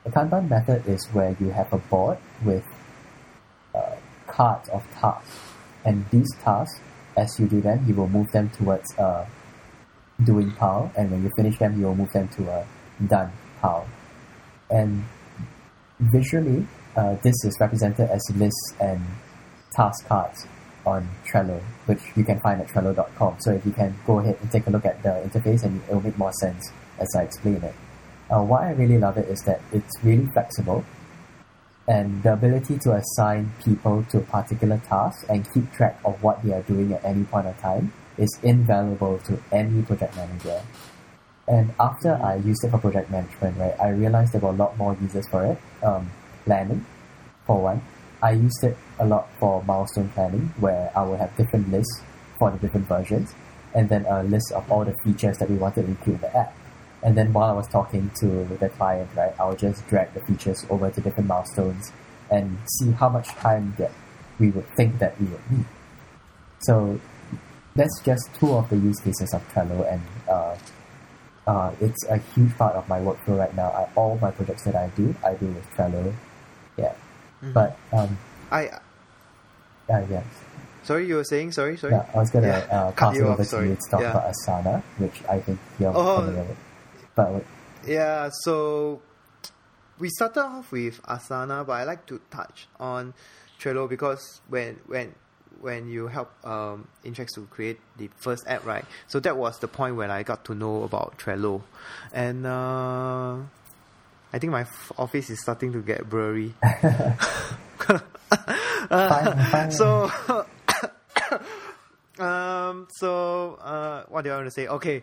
The 0.05 0.11
Kanban 0.11 0.49
method 0.49 0.87
is 0.87 1.07
where 1.09 1.37
you 1.39 1.51
have 1.51 1.73
a 1.73 1.79
board 1.79 2.19
with 2.43 2.65
uh, 3.75 3.97
cards 4.27 4.69
of 4.71 4.83
tasks, 4.93 5.39
and 5.85 6.07
these 6.11 6.31
tasks, 6.43 6.81
as 7.17 7.39
you 7.39 7.47
do 7.47 7.61
them, 7.61 7.85
you 7.87 7.95
will 7.95 8.09
move 8.09 8.31
them 8.33 8.49
towards 8.51 8.95
a 8.99 9.27
doing 10.25 10.53
pile, 10.53 10.91
and 10.97 11.11
when 11.11 11.23
you 11.23 11.31
finish 11.37 11.59
them, 11.59 11.79
you 11.79 11.87
will 11.87 11.95
move 11.95 12.13
them 12.13 12.29
to 12.29 12.49
a 12.49 12.67
done 13.07 13.31
pile. 13.61 13.87
And 14.71 15.05
visually, 15.99 16.67
uh, 16.97 17.17
this 17.23 17.45
is 17.45 17.57
represented 17.61 18.09
as 18.09 18.23
lists 18.35 18.75
and 18.81 19.01
task 19.73 20.07
cards 20.07 20.47
on 20.87 21.09
Trello, 21.27 21.61
which 21.87 22.01
you 22.17 22.25
can 22.25 22.41
find 22.41 22.61
at 22.61 22.69
trello.com. 22.69 23.37
So 23.41 23.53
if 23.53 23.67
you 23.67 23.73
can 23.73 23.95
go 24.07 24.19
ahead 24.21 24.39
and 24.41 24.51
take 24.51 24.67
a 24.67 24.71
look 24.71 24.87
at 24.87 25.03
the 25.03 25.11
interface 25.11 25.63
and 25.63 25.83
it 25.83 25.93
will 25.93 26.01
make 26.01 26.17
more 26.17 26.33
sense 26.41 26.73
as 26.99 27.09
I 27.15 27.23
explain 27.23 27.57
it. 27.57 27.75
Uh, 28.31 28.43
why 28.43 28.69
I 28.69 28.73
really 28.73 28.99
love 28.99 29.19
it 29.19 29.29
is 29.29 29.41
that 29.43 29.61
it's 29.73 29.93
really 30.05 30.27
flexible 30.27 30.85
and 31.89 32.23
the 32.23 32.33
ability 32.33 32.79
to 32.79 32.93
assign 32.93 33.53
people 33.65 34.05
to 34.11 34.19
a 34.19 34.21
particular 34.21 34.81
task 34.89 35.27
and 35.29 35.53
keep 35.53 35.73
track 35.73 35.99
of 36.05 36.23
what 36.23 36.43
they 36.45 36.53
are 36.53 36.63
doing 36.63 36.93
at 36.93 37.05
any 37.05 37.25
point 37.25 37.49
of 37.49 37.59
time 37.59 37.93
is 38.17 38.39
invaluable 38.43 39.19
to 39.27 39.43
any 39.51 39.83
project 39.83 40.15
manager. 40.15 40.63
And 41.49 41.75
after 41.81 42.15
I 42.23 42.37
used 42.37 42.63
it 42.63 42.71
for 42.71 42.79
project 42.79 43.11
management, 43.11 43.59
right, 43.59 43.75
I 43.81 43.89
realized 43.89 44.33
there 44.33 44.41
were 44.41 44.51
a 44.51 44.53
lot 44.53 44.77
more 44.77 44.97
uses 45.01 45.27
for 45.29 45.45
it. 45.45 45.59
Um, 45.83 46.13
planning, 46.45 46.85
for 47.47 47.61
one. 47.63 47.83
I 48.23 48.33
used 48.33 48.63
it 48.65 48.77
a 48.99 49.07
lot 49.07 49.29
for 49.39 49.63
milestone 49.65 50.09
planning, 50.11 50.53
where 50.59 50.91
I 50.97 51.03
would 51.03 51.19
have 51.21 51.37
different 51.37 51.71
lists 51.71 52.03
for 52.39 52.51
the 52.51 52.59
different 52.59 52.87
versions, 52.87 53.35
and 53.75 53.89
then 53.89 54.05
a 54.07 54.23
list 54.23 54.53
of 54.53 54.71
all 54.71 54.85
the 54.85 54.95
features 55.05 55.39
that 55.39 55.49
we 55.49 55.57
wanted 55.57 55.83
to 55.83 55.89
include 55.89 56.17
in 56.17 56.21
the 56.23 56.37
app. 56.37 56.55
And 57.03 57.17
then 57.17 57.33
while 57.33 57.49
I 57.51 57.53
was 57.55 57.67
talking 57.69 58.11
to 58.21 58.27
the 58.61 58.69
client, 58.69 59.09
right, 59.17 59.33
I'll 59.41 59.57
just 59.57 59.87
drag 59.89 60.13
the 60.15 60.21
features 60.21 60.67
over 60.69 60.91
to 60.91 61.01
different 61.01 61.29
milestones 61.29 61.93
and 62.31 62.59
see 62.79 62.91
how 62.93 63.09
much 63.09 63.29
time 63.29 63.75
that 63.79 63.91
we 64.39 64.51
would 64.51 64.67
think 64.77 64.99
that 64.99 65.19
we 65.21 65.27
would 65.27 65.51
need. 65.51 65.65
So 66.61 67.01
that's 67.75 68.01
just 68.03 68.29
two 68.39 68.53
of 68.53 68.69
the 68.69 68.77
use 68.77 69.01
cases 69.01 69.33
of 69.33 69.43
Trello, 69.53 69.91
and 69.91 70.03
uh, 70.29 70.57
uh, 71.47 71.73
it's 71.81 72.05
a 72.09 72.19
huge 72.19 72.57
part 72.59 72.75
of 72.77 72.87
my 72.89 72.99
workflow 73.01 73.39
right 73.39 73.55
now. 73.57 73.71
I, 73.71 73.89
all 73.97 74.19
my 74.21 74.31
projects 74.31 74.65
that 74.65 74.75
I 74.77 74.89
do, 74.89 75.15
I 75.25 75.35
do 75.35 75.47
with 75.47 75.67
Trello. 75.75 76.13
Yeah, 76.77 76.93
Mhm. 77.43 77.53
but 77.55 77.79
um, 77.93 78.19
I 78.51 78.67
uh, 78.69 78.79
yes, 80.11 80.25
sorry, 80.83 81.07
you 81.07 81.17
were 81.17 81.25
saying 81.25 81.53
sorry, 81.53 81.77
sorry. 81.79 81.95
yeah, 81.95 82.05
I 82.15 82.19
was 82.19 82.31
gonna 82.31 82.47
Yeah, 82.49 82.59
uh, 82.79 82.93
pass 82.93 83.17
you 83.17 83.23
it 83.23 83.27
off, 83.27 83.33
over 83.35 83.43
to 83.45 83.49
sorry. 83.49 83.69
you 83.71 83.75
to 83.77 83.91
talk 83.91 84.01
Yeah. 84.03 84.11
about 84.11 84.33
Asana, 84.33 84.83
which 84.99 85.23
I 85.29 85.41
think 85.41 85.59
you're 85.79 85.93
Oh. 85.95 86.21
familiar 86.21 86.43
with. 86.45 86.57
Yeah, 87.87 88.31
so 88.43 89.01
we 89.99 90.09
started 90.11 90.41
off 90.43 90.73
with 90.73 91.01
Asana, 91.03 91.67
but 91.67 91.73
I 91.73 91.85
like 91.85 92.07
to 92.07 92.21
touch 92.31 92.67
on 92.79 93.15
Trello 93.61 93.89
because 93.89 94.41
when 94.49 94.81
when 94.87 95.15
when 95.61 95.89
you 95.89 96.07
help 96.07 96.31
um, 96.47 96.89
Intrex 97.05 97.35
to 97.35 97.47
create 97.47 97.79
the 97.99 98.09
first 98.17 98.47
app, 98.47 98.65
right? 98.65 98.85
So 99.09 99.21
that 99.21 99.37
was 99.37 99.59
the 99.59 99.69
point 99.69 99.97
when 99.97 100.11
I 100.11 100.23
got 100.23 100.45
to 100.47 100.55
know 100.55 100.85
about 100.85 101.19
Trello, 101.19 101.63
and 102.13 102.47
uh, 102.47 103.37
I 104.33 104.39
think 104.39 104.53
my 104.53 104.63
f- 104.63 104.93
office 104.97 105.29
is 105.31 105.41
starting 105.43 105.73
to 105.73 105.83
get 105.83 106.09
blurry. 106.09 106.55
Fine, 108.91 109.39
fine. 109.51 109.71
so 109.71 110.11
um 112.19 112.87
so 112.91 113.55
uh 113.63 114.05
what 114.09 114.25
do 114.25 114.31
I 114.31 114.37
want 114.37 114.47
to 114.47 114.51
say? 114.51 114.67
Okay. 114.67 115.03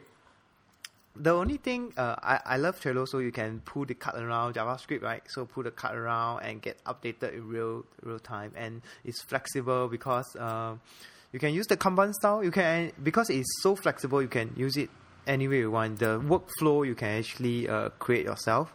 The 1.20 1.32
only 1.32 1.58
thing 1.58 1.94
uh, 1.98 2.16
I, 2.22 2.40
I 2.46 2.58
love 2.58 2.80
Trello 2.80 3.08
so 3.08 3.20
you 3.20 3.32
can 3.32 3.62
pull 3.62 3.86
the 3.86 3.96
card 3.96 4.22
around 4.22 4.54
JavaScript, 4.56 5.02
right? 5.02 5.24
So 5.28 5.46
pull 5.46 5.64
the 5.64 5.72
card 5.72 5.98
around 5.98 6.44
and 6.44 6.62
get 6.62 6.84
updated 6.86 7.34
in 7.34 7.48
real 7.48 7.86
real 8.04 8.20
time 8.20 8.52
and 8.56 8.82
it's 9.04 9.22
flexible 9.22 9.88
because 9.88 10.36
um 10.40 10.80
you 11.32 11.40
can 11.40 11.54
use 11.54 11.68
the 11.68 11.78
Kanban 11.78 12.14
style. 12.14 12.44
You 12.44 12.52
can 12.52 12.92
because 13.04 13.30
it's 13.30 13.62
so 13.62 13.76
flexible 13.76 14.22
you 14.22 14.28
can 14.28 14.54
use 14.56 14.78
it 14.78 14.90
any 15.26 15.48
way 15.48 15.60
you 15.60 15.72
want. 15.72 16.00
The 16.00 16.20
workflow 16.20 16.86
you 16.86 16.96
can 16.96 17.20
actually 17.20 17.68
uh, 17.68 17.90
create 18.00 18.26
yourself. 18.26 18.74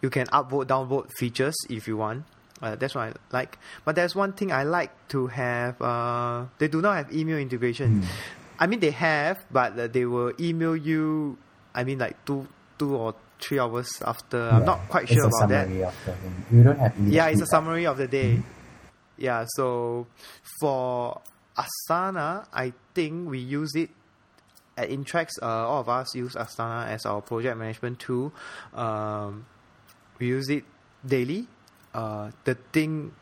You 0.00 0.10
can 0.10 0.26
upvote, 0.28 0.66
downvote 0.66 1.10
features 1.18 1.54
if 1.68 1.86
you 1.86 1.96
want. 1.96 2.24
Uh, 2.60 2.76
that's 2.76 2.94
what 2.94 3.08
I 3.08 3.12
like. 3.32 3.58
But 3.84 3.96
there's 3.96 4.14
one 4.14 4.32
thing 4.32 4.52
I 4.52 4.62
like 4.62 4.90
to 5.08 5.26
have. 5.28 5.80
Uh, 5.82 6.46
they 6.58 6.68
do 6.68 6.80
not 6.80 6.96
have 6.96 7.12
email 7.12 7.38
integration. 7.38 8.02
Hmm. 8.02 8.08
I 8.58 8.66
mean, 8.66 8.80
they 8.80 8.92
have, 8.92 9.44
but 9.50 9.78
uh, 9.78 9.86
they 9.88 10.06
will 10.06 10.32
email 10.40 10.76
you. 10.76 11.38
I 11.74 11.84
mean, 11.84 11.98
like 11.98 12.24
two, 12.24 12.46
two 12.78 12.96
or 12.96 13.14
three 13.40 13.58
hours 13.58 14.00
after. 14.04 14.48
I'm 14.48 14.64
not 14.64 14.88
quite 14.88 15.08
sure 15.08 15.26
about 15.26 15.48
that. 15.48 15.66
Of 15.66 15.94
the. 16.04 16.56
You 16.56 16.62
don't 16.62 16.78
have 16.78 16.98
Yeah, 16.98 17.26
it's 17.28 17.42
a 17.42 17.46
summary 17.46 17.86
of 17.86 17.96
the 17.98 18.08
day. 18.08 18.42
Yeah, 19.18 19.44
so 19.56 20.06
for 20.60 21.20
Asana, 21.56 22.46
I 22.52 22.72
think 22.94 23.28
we 23.28 23.38
use 23.38 23.74
it 23.74 23.90
at 24.76 24.88
Intrax. 24.88 25.30
Uh, 25.40 25.46
all 25.46 25.80
of 25.80 25.88
us 25.88 26.14
use 26.14 26.34
Asana 26.34 26.88
as 26.88 27.04
our 27.04 27.20
project 27.20 27.56
management 27.58 27.98
tool. 27.98 28.32
Um, 28.74 29.46
we 30.18 30.28
use 30.28 30.48
it 30.48 30.64
daily. 31.06 31.46
Uh, 31.94 32.30
the 32.44 32.54
thing, 32.72 33.12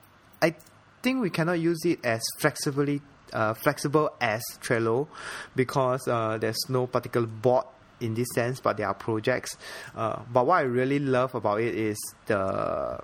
I 0.40 0.54
think 1.02 1.20
we 1.22 1.30
cannot 1.30 1.58
use 1.58 1.84
it 1.84 2.04
as 2.04 2.20
flexibly, 2.38 3.00
uh, 3.32 3.54
flexible 3.54 4.12
as 4.20 4.42
Trello, 4.62 5.08
because 5.56 6.06
uh, 6.06 6.38
there's 6.38 6.68
no 6.68 6.86
particular 6.86 7.26
board 7.26 7.64
in 8.00 8.14
this 8.14 8.28
sense, 8.34 8.60
but 8.60 8.76
there 8.76 8.88
are 8.88 8.94
projects. 8.94 9.56
Uh, 9.94 10.20
but 10.32 10.46
what 10.46 10.56
I 10.56 10.62
really 10.62 10.98
love 10.98 11.34
about 11.34 11.60
it 11.60 11.74
is 11.74 11.98
the 12.26 13.00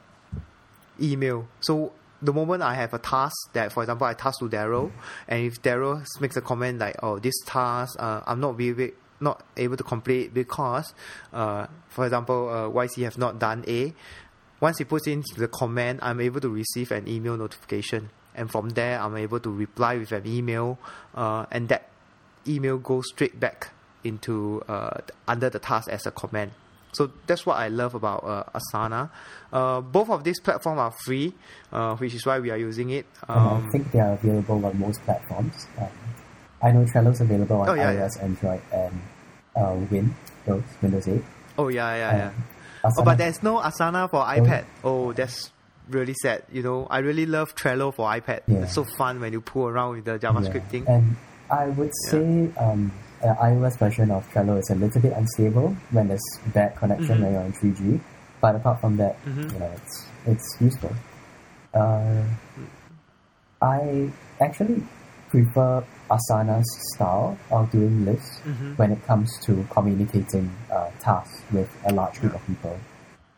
email. 1.01 1.47
So 1.61 1.93
the 2.23 2.33
moment 2.33 2.63
I 2.63 2.75
have 2.75 2.95
a 2.95 2.99
task 2.99 3.37
that, 3.53 3.73
for 3.73 3.83
example, 3.83 4.07
I 4.07 4.15
task 4.15 4.39
to 4.41 4.49
Daryl, 4.49 4.91
and 5.29 5.45
if 5.45 5.63
Daryl 5.63 6.05
makes 6.21 6.37
a 6.37 6.41
comment 6.41 6.79
like, 6.79 6.97
"Oh, 7.03 7.19
this 7.19 7.35
task, 7.45 7.97
uh, 7.99 8.23
I'm 8.27 8.41
not 8.41 8.57
not 9.19 9.43
able 9.57 9.77
to 9.77 9.85
complete 9.85 10.35
because, 10.35 10.93
uh, 11.33 11.67
for 11.89 12.05
example, 12.05 12.49
uh, 12.49 12.69
YC 12.69 13.03
have 13.03 13.19
not 13.19 13.39
done 13.39 13.65
A." 13.67 13.95
Once 14.61 14.79
he 14.79 14.85
puts 14.85 15.07
in 15.07 15.23
the 15.37 15.49
comment, 15.49 16.01
I'm 16.03 16.21
able 16.21 16.41
to 16.41 16.49
receive 16.49 16.91
an 16.91 17.07
email 17.07 17.37
notification, 17.37 18.11
and 18.35 18.51
from 18.51 18.71
there, 18.71 18.99
I'm 19.01 19.17
able 19.17 19.41
to 19.41 19.51
reply 19.51 19.99
with 19.99 20.13
an 20.13 20.27
email, 20.27 20.79
uh, 21.15 21.45
and 21.51 21.69
that 21.69 21.91
email 22.49 22.79
goes 22.79 23.09
straight 23.09 23.39
back 23.39 23.71
into 24.07 24.63
uh, 24.69 24.99
under 25.29 25.51
the 25.51 25.59
task 25.59 25.89
as 25.91 26.07
a 26.07 26.11
command. 26.11 26.53
So 26.93 27.11
that's 27.27 27.45
what 27.45 27.57
I 27.59 27.69
love 27.69 27.95
about 27.95 28.25
uh, 28.25 28.45
Asana. 28.59 29.11
Uh, 29.53 29.81
both 29.83 30.09
of 30.09 30.25
these 30.25 30.41
platforms 30.41 30.79
are 30.79 30.95
free, 31.05 31.35
uh, 31.73 31.95
which 31.97 32.15
is 32.15 32.25
why 32.25 32.39
we 32.41 32.51
are 32.51 32.57
using 32.57 32.89
it. 32.91 33.05
And 33.29 33.39
I 33.39 33.51
Um, 33.57 33.69
think 33.71 33.93
they 33.93 34.01
are 34.01 34.13
available 34.15 34.65
on 34.65 34.79
most 34.79 35.03
platforms. 35.03 35.67
Um, 35.79 35.89
I 36.63 36.73
know 36.73 36.85
Trello's 36.87 37.21
available 37.21 37.61
on 37.61 37.69
Oh, 37.69 37.75
yeah, 37.75 37.93
iOS, 37.93 38.23
Android, 38.23 38.63
and 38.73 38.95
uh, 39.55 39.75
Windows, 39.91 40.65
Windows 40.81 41.07
8. 41.09 41.23
oh 41.59 41.69
yeah, 41.69 41.95
yeah, 41.97 42.17
yeah. 42.17 42.27
Um, 42.29 42.93
Oh, 42.99 43.05
but 43.05 43.19
there's 43.19 43.43
no 43.43 43.59
Asana 43.61 44.09
for 44.09 44.23
iPad. 44.25 44.65
Oh, 44.85 45.13
that's 45.13 45.51
really 45.91 46.15
sad. 46.23 46.45
You 46.53 46.63
know, 46.63 46.87
I 46.89 46.99
really 47.01 47.27
love 47.27 47.55
Trello 47.57 47.93
for 47.93 48.09
iPad. 48.09 48.41
Yeah. 48.47 48.59
It's 48.63 48.75
so 48.75 48.85
fun 48.97 49.21
when 49.21 49.33
you 49.33 49.41
pull 49.43 49.67
around 49.67 49.97
with 49.97 50.05
the 50.07 50.19
JavaScript 50.19 50.55
Yeah. 50.55 50.69
thing. 50.73 50.85
And 50.89 51.17
I 51.51 51.67
would 51.67 51.91
say 52.09 52.49
um, 52.57 52.93
the 53.27 53.35
iOS 53.43 53.77
version 53.79 54.11
of 54.13 54.23
Trello 54.33 54.57
is 54.59 54.71
a 54.71 54.75
little 54.77 55.01
bit 55.03 55.13
unstable 55.13 55.75
when 55.91 56.07
there's 56.09 56.23
bad 56.55 56.77
connection 56.77 57.19
Mhm. 57.19 57.23
when 57.23 57.33
you're 57.33 57.43
on 57.43 57.53
3G. 57.53 58.01
But 58.41 58.55
apart 58.57 58.81
from 58.81 58.97
that, 58.99 59.17
Mhm. 59.25 59.53
you 59.53 59.59
know, 59.59 59.71
it's 59.79 60.07
it's 60.27 60.49
useful. 60.61 60.93
Uh, 61.75 62.23
I 63.63 64.11
actually 64.41 64.83
prefer 65.31 65.83
Asana's 66.11 66.71
style 66.95 67.37
of 67.51 67.71
doing 67.71 68.05
lists 68.05 68.41
Mhm. 68.45 68.77
when 68.79 68.93
it 68.93 69.05
comes 69.07 69.29
to 69.47 69.67
communicating 69.71 70.51
uh, 70.71 70.91
tasks 71.01 71.43
with 71.53 71.69
a 71.85 71.93
large 71.93 72.21
group 72.21 72.35
of 72.35 72.47
people. 72.47 72.77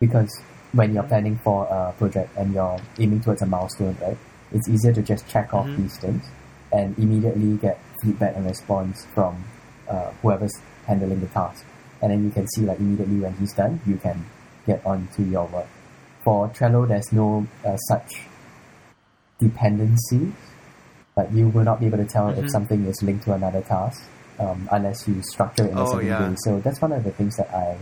Because 0.01 0.31
when 0.72 0.92
you're 0.94 1.09
planning 1.12 1.37
for 1.44 1.66
a 1.70 1.92
project 1.98 2.31
and 2.37 2.53
you're 2.53 2.79
aiming 2.98 3.20
towards 3.20 3.40
a 3.42 3.46
milestone, 3.46 3.96
right, 4.03 4.18
it's 4.53 4.68
easier 4.68 4.92
to 4.92 5.03
just 5.03 5.27
check 5.29 5.55
off 5.55 5.66
Mhm. 5.66 5.77
these 5.77 5.96
things 5.98 6.24
and 6.72 6.98
immediately 6.98 7.57
get 7.57 7.79
feedback 8.03 8.37
and 8.37 8.44
response 8.46 9.07
from 9.14 9.44
uh, 9.88 10.11
whoever's 10.22 10.55
handling 10.87 11.20
the 11.20 11.27
task. 11.29 11.64
And 12.01 12.12
then 12.12 12.24
you 12.24 12.31
can 12.31 12.46
see 12.48 12.62
like 12.62 12.79
immediately 12.79 13.16
when 13.20 13.35
he's 13.35 13.53
done, 13.55 13.81
you 13.87 13.96
can 13.96 14.24
get 14.66 14.85
on 14.87 15.09
to 15.16 15.22
your 15.22 15.46
work. 15.46 15.66
For 16.24 16.48
Trello, 16.48 16.87
there's 16.87 17.12
no 17.12 17.46
uh, 17.64 17.77
such 17.77 18.22
dependencies, 19.38 20.33
but 21.14 21.33
you 21.33 21.48
will 21.48 21.64
not 21.64 21.81
be 21.81 21.87
able 21.87 21.98
to 21.98 22.07
tell 22.07 22.29
if 22.31 22.44
Mhm. 22.44 22.51
something 22.51 22.85
is 22.87 23.03
linked 23.03 23.24
to 23.24 23.33
another 23.33 23.61
task 23.62 24.03
um, 24.38 24.68
unless 24.70 25.07
you 25.09 25.22
structure 25.22 25.64
it 25.64 25.72
in 25.72 25.79
a 25.79 25.83
Oh, 25.83 25.92
certain 25.92 26.07
yeah. 26.09 26.29
way. 26.29 26.37
So 26.44 26.61
that's 26.61 26.81
one 26.81 26.92
of 26.92 27.05
the 27.05 27.11
things 27.11 27.37
that 27.37 27.51
I 27.53 27.77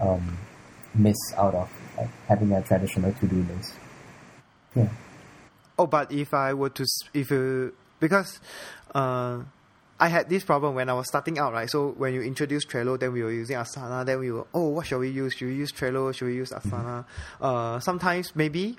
um, 0.00 0.38
miss 0.94 1.16
out 1.36 1.54
of 1.54 1.70
like, 1.96 2.08
having 2.28 2.52
a 2.52 2.62
traditional 2.62 3.12
to-do 3.12 3.46
list. 3.54 3.74
Yeah. 4.74 4.88
Oh, 5.78 5.86
but 5.86 6.12
if 6.12 6.34
I 6.34 6.52
were 6.54 6.70
to, 6.70 6.86
if 7.14 7.30
you, 7.30 7.74
because 8.00 8.40
uh, 8.94 9.40
I 9.98 10.08
had 10.08 10.28
this 10.28 10.44
problem 10.44 10.74
when 10.74 10.88
I 10.88 10.92
was 10.92 11.06
starting 11.08 11.38
out, 11.38 11.52
right? 11.52 11.70
So 11.70 11.90
when 11.96 12.14
you 12.14 12.22
introduce 12.22 12.66
Trello, 12.66 12.98
then 12.98 13.12
we 13.12 13.22
were 13.22 13.30
using 13.32 13.56
Asana, 13.56 14.04
then 14.04 14.18
we 14.18 14.32
were, 14.32 14.46
oh, 14.52 14.68
what 14.68 14.86
shall 14.86 14.98
we 14.98 15.08
use? 15.08 15.34
Should 15.34 15.48
we 15.48 15.54
use 15.54 15.72
Trello? 15.72 16.12
Should 16.14 16.26
we 16.26 16.34
use 16.34 16.50
Asana? 16.50 17.04
Uh, 17.40 17.78
sometimes 17.80 18.34
maybe, 18.34 18.76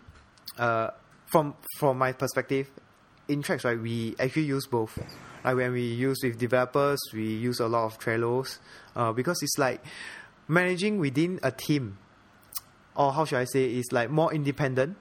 uh, 0.58 0.90
from 1.28 1.56
from 1.80 1.98
my 1.98 2.12
perspective, 2.12 2.70
in 3.28 3.42
Trax, 3.42 3.64
right, 3.64 3.80
we 3.80 4.16
actually 4.20 4.44
use 4.44 4.68
both. 4.68 4.98
Like 5.44 5.56
when 5.56 5.72
we 5.72 5.84
use 5.84 6.20
with 6.24 6.38
developers, 6.38 7.00
we 7.14 7.24
use 7.24 7.60
a 7.60 7.68
lot 7.68 7.86
of 7.86 8.00
Trellos, 8.00 8.60
uh, 8.96 9.14
because 9.14 9.42
it's 9.42 9.58
like 9.58 9.82
managing 10.48 11.00
within 11.00 11.40
a 11.44 11.52
team, 11.52 11.98
or 12.96 13.14
how 13.14 13.26
should 13.26 13.40
I 13.40 13.46
say, 13.46 13.66
it's 13.66 13.92
like 13.92 14.10
more 14.10 14.34
independent 14.34 14.98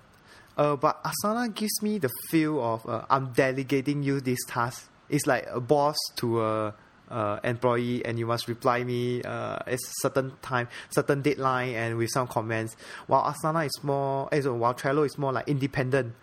Uh, 0.57 0.77
but 0.77 1.03
Asana 1.03 1.53
gives 1.53 1.83
me 1.83 1.99
the 1.99 2.11
feel 2.31 2.63
of 2.63 2.89
uh, 2.89 3.05
I'm 3.11 3.33
delegating 3.33 4.03
you 4.03 4.21
this 4.21 4.39
task. 4.47 4.89
It's 5.09 5.27
like 5.27 5.47
a 5.51 5.61
boss 5.61 5.97
to 6.17 6.43
a 6.43 6.75
uh, 7.11 7.39
employee, 7.45 8.05
and 8.05 8.19
you 8.19 8.27
must 8.27 8.49
reply 8.49 8.83
me 8.83 9.23
uh, 9.23 9.59
at 9.67 9.79
certain 10.01 10.33
time, 10.43 10.69
certain 10.91 11.21
deadline, 11.23 11.75
and 11.75 11.99
with 11.99 12.11
some 12.11 12.27
comments. 12.27 12.77
While 13.07 13.23
Asana 13.33 13.67
is 13.67 13.85
more, 13.85 14.29
as 14.33 14.49
while 14.49 14.75
Trello 14.75 15.05
is 15.05 15.19
more 15.19 15.33
like 15.33 15.47
independent. 15.49 16.15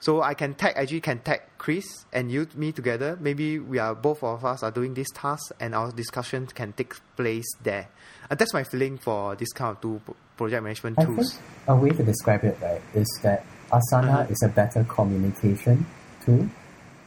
So 0.00 0.22
I 0.22 0.34
can 0.34 0.54
tag 0.54 0.74
actually 0.76 1.00
can 1.00 1.18
tag 1.18 1.42
Chris 1.58 2.06
and 2.12 2.30
you 2.30 2.46
me 2.54 2.70
together. 2.70 3.18
Maybe 3.20 3.58
we 3.58 3.80
are 3.80 3.96
both 3.96 4.22
of 4.22 4.44
us 4.44 4.62
are 4.62 4.70
doing 4.70 4.94
this 4.94 5.08
task, 5.12 5.50
and 5.58 5.74
our 5.74 5.90
discussion 5.90 6.46
can 6.46 6.72
take 6.72 6.94
place 7.16 7.46
there. 7.64 7.88
And 8.30 8.38
that's 8.38 8.54
my 8.54 8.62
feeling 8.62 8.98
for 8.98 9.34
this 9.34 9.52
kind 9.52 9.74
of 9.74 9.80
two 9.82 10.00
project 10.36 10.62
management 10.62 11.00
I 11.00 11.04
tools. 11.04 11.32
think 11.32 11.42
a 11.66 11.74
way 11.74 11.90
to 11.90 12.04
describe 12.04 12.44
it, 12.44 12.56
right, 12.62 12.80
is 12.94 13.08
that 13.24 13.44
Asana 13.72 14.20
Uh-huh. 14.20 14.26
is 14.30 14.40
a 14.44 14.48
better 14.48 14.84
communication 14.84 15.84
tool 16.24 16.48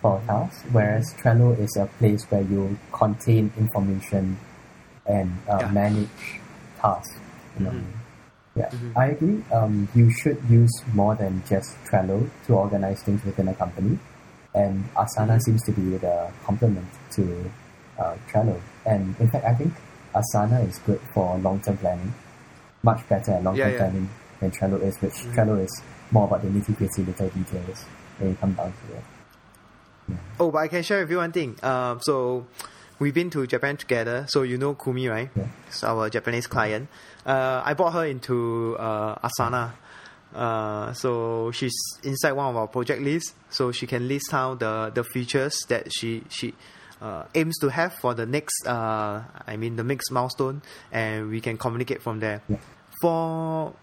for 0.02 0.20
tasks, 0.28 0.64
whereas 0.72 1.14
Trello 1.22 1.58
is 1.60 1.76
a 1.78 1.86
place 2.00 2.24
where 2.32 2.42
you 2.42 2.78
contain 2.92 3.52
information 3.58 4.38
and 5.06 5.32
uh, 5.48 5.58
Yeah. 5.62 5.72
manage 5.72 6.40
tasks. 6.82 7.14
You 7.58 7.66
know? 7.66 7.72
Mhm. 7.72 7.84
Yeah, 8.56 8.70
Mhm. 8.70 8.92
I 8.98 9.06
agree. 9.08 9.44
Um, 9.54 9.88
you 9.96 10.10
should 10.12 10.38
use 10.50 10.72
more 10.94 11.16
than 11.16 11.42
just 11.48 11.76
Trello 11.86 12.28
to 12.48 12.54
organize 12.56 13.02
things 13.04 13.24
within 13.24 13.48
a 13.48 13.54
company, 13.54 13.98
and 14.54 14.84
Asana 14.96 15.38
Mhm. 15.38 15.44
seems 15.44 15.64
to 15.64 15.72
be 15.72 15.98
the 15.98 16.28
complement 16.46 16.88
to 17.12 17.50
uh, 18.00 18.16
Trello. 18.32 18.56
And 18.86 19.16
in 19.20 19.30
fact, 19.30 19.46
I 19.46 19.54
think 19.54 19.74
Asana 20.16 20.68
is 20.68 20.80
good 20.80 21.00
for 21.14 21.38
long-term 21.38 21.78
planning, 21.78 22.14
much 22.84 23.08
better 23.08 23.34
at 23.34 23.44
long-term 23.44 23.56
Yeah, 23.58 23.68
yeah. 23.74 23.78
planning 23.78 24.10
than 24.40 24.50
Trello 24.52 24.82
is, 24.82 24.98
which 25.02 25.14
Mhm. 25.14 25.34
Trello 25.36 25.60
is 25.64 25.82
more 26.10 26.26
about 26.26 26.42
the 26.42 26.48
nitty-gritty 26.50 27.04
little 27.04 27.30
details 27.30 27.86
when 28.18 28.30
you 28.32 28.36
come 28.42 28.54
down 28.54 28.74
to 28.74 28.96
it. 28.98 29.04
Oh, 30.40 30.52
but 30.52 30.60
I 30.60 30.68
can 30.68 30.84
share 30.84 31.02
with 31.02 31.12
you 31.12 31.18
one 31.18 31.32
thing. 31.32 31.58
Um, 31.64 32.00
so 32.02 32.46
we've 33.00 33.14
been 33.14 33.30
to 33.32 33.46
Japan 33.48 33.78
together. 33.78 34.26
So 34.30 34.44
you 34.44 34.58
know 34.58 34.76
Kumi, 34.76 35.08
right? 35.08 35.30
It's 35.68 35.84
our 35.84 36.10
Japanese 36.10 36.48
client. 36.48 36.88
Uh, 37.26 37.62
I 37.64 37.74
brought 37.74 37.94
her 37.94 38.06
into 38.06 38.76
uh, 38.78 39.28
Asana. 39.28 39.74
Uh, 40.34 40.94
so 40.94 41.52
she's 41.52 41.76
inside 42.04 42.32
one 42.32 42.48
of 42.48 42.56
our 42.56 42.68
project 42.68 43.02
lists, 43.02 43.34
so 43.50 43.72
she 43.72 43.86
can 43.86 44.08
list 44.08 44.32
down 44.32 44.58
the 44.60 44.90
the 44.94 45.04
features 45.04 45.66
that 45.68 45.92
she 45.92 46.24
she 46.30 46.54
uh, 47.02 47.26
aims 47.36 47.58
to 47.60 47.70
have 47.70 47.94
for 47.96 48.14
the 48.14 48.26
next. 48.26 48.66
Uh, 48.66 49.24
I 49.46 49.58
mean 49.58 49.76
the 49.76 49.84
next 49.84 50.10
milestone, 50.10 50.62
and 50.92 51.30
we 51.30 51.42
can 51.42 51.58
communicate 51.58 52.02
from 52.02 52.22
there. 52.22 52.42
For 53.02 53.74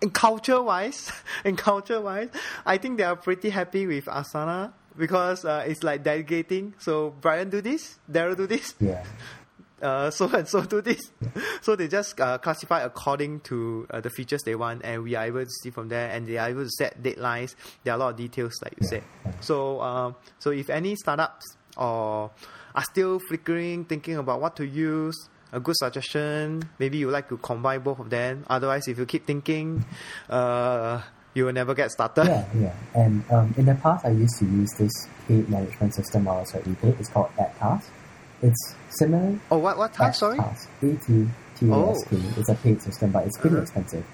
in 0.00 0.10
culture 0.10 0.60
wise, 0.60 1.12
in 1.44 1.54
culture 1.54 2.00
wise, 2.00 2.30
I 2.66 2.78
think 2.78 2.98
they 2.98 3.04
are 3.04 3.16
pretty 3.16 3.50
happy 3.50 3.86
with 3.86 4.06
Asana 4.06 4.72
because 4.98 5.44
uh, 5.44 5.64
it's 5.66 5.82
like 5.82 6.02
delegating. 6.02 6.74
So 6.78 7.14
Brian 7.20 7.48
do 7.50 7.60
this, 7.60 7.98
Daryl 8.10 8.36
do 8.36 8.46
this, 8.46 8.74
Yeah, 8.80 9.04
uh, 9.82 10.10
so 10.10 10.28
and 10.28 10.46
so 10.48 10.62
do 10.62 10.80
this. 10.82 11.00
So 11.62 11.76
they 11.76 11.88
just 11.88 12.18
uh, 12.20 12.38
classify 12.38 12.80
according 12.82 13.40
to 13.40 13.86
uh, 13.90 14.00
the 14.00 14.10
features 14.10 14.42
they 14.44 14.54
want, 14.54 14.82
and 14.84 15.02
we 15.02 15.14
are 15.14 15.24
able 15.26 15.44
to 15.44 15.50
see 15.62 15.70
from 15.70 15.88
there, 15.88 16.08
and 16.10 16.26
they 16.26 16.38
are 16.38 16.48
able 16.48 16.64
to 16.64 16.70
set 16.70 17.02
deadlines. 17.02 17.54
There 17.84 17.92
are 17.92 17.96
a 17.96 18.00
lot 18.00 18.10
of 18.10 18.16
details, 18.16 18.54
like 18.62 18.72
you 18.72 18.84
Yeah, 18.84 18.88
said. 18.90 19.04
yeah. 19.26 19.32
So, 19.40 19.80
um, 19.82 20.16
so 20.38 20.50
if 20.50 20.70
any 20.70 20.96
startups 20.96 21.44
or 21.76 22.30
are 22.74 22.84
still 22.84 23.18
flickering, 23.18 23.84
thinking 23.84 24.16
about 24.16 24.40
what 24.40 24.56
to 24.56 24.66
use, 24.66 25.28
a 25.52 25.58
good 25.60 25.76
suggestion. 25.76 26.62
Maybe 26.78 26.98
you 26.98 27.10
like 27.10 27.28
to 27.30 27.38
combine 27.38 27.80
both 27.80 27.98
of 27.98 28.10
them. 28.10 28.44
Otherwise, 28.48 28.86
if 28.86 28.98
you 28.98 29.06
keep 29.06 29.26
thinking, 29.26 29.84
uh, 30.28 31.00
you 31.38 31.44
will 31.46 31.52
never 31.52 31.74
get 31.74 31.90
started. 31.92 32.26
yeah, 32.26 32.44
yeah. 32.64 32.74
And 33.02 33.22
um, 33.30 33.54
in 33.56 33.64
the 33.66 33.74
past, 33.76 34.04
I 34.04 34.10
used 34.10 34.36
to 34.40 34.44
use 34.44 34.70
this 34.76 34.92
paid 35.26 35.48
management 35.48 35.94
system 35.94 36.24
while 36.24 36.38
I 36.38 36.40
was 36.40 36.54
at 36.54 36.64
ePay. 36.64 36.98
It's 37.00 37.08
called 37.08 37.30
AtTask. 37.38 37.84
It's 38.42 38.74
similar 38.90 39.38
Oh, 39.50 39.58
what 39.58 39.78
what 39.78 39.94
task? 39.94 40.20
Sorry. 40.20 40.36
Task. 40.38 40.68
A-T-T-A-S-K. 40.82 42.16
It's 42.36 42.48
a 42.48 42.54
paid 42.56 42.82
system, 42.82 43.10
but 43.12 43.26
it's 43.26 43.38
pretty 43.38 43.56
Uh-huh. 43.56 43.62
expensive. 43.62 44.04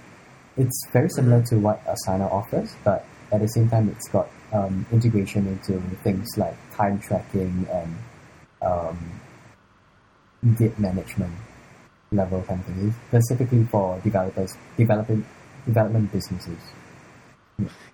It's 0.57 0.87
very 0.93 1.09
similar 1.11 1.43
to 1.51 1.57
what 1.59 1.85
Asana 1.87 2.31
offers, 2.31 2.75
but 2.85 3.05
at 3.33 3.41
the 3.41 3.49
same 3.49 3.69
time, 3.69 3.89
it's 3.89 4.09
got 4.09 4.29
um, 4.53 4.87
integration 4.93 5.47
into 5.49 5.81
things 6.05 6.29
like 6.37 6.55
time 6.77 7.01
tracking 7.01 7.67
and 7.73 7.91
um, 8.63 8.99
Git 10.59 10.79
management 10.79 11.33
level 12.13 12.43
kind 12.47 12.61
of 12.61 12.67
thing, 12.67 12.95
specifically 13.09 13.65
for 13.65 13.99
developers, 14.01 14.55
developing 14.77 15.25
development 15.67 16.13
businesses. 16.13 16.61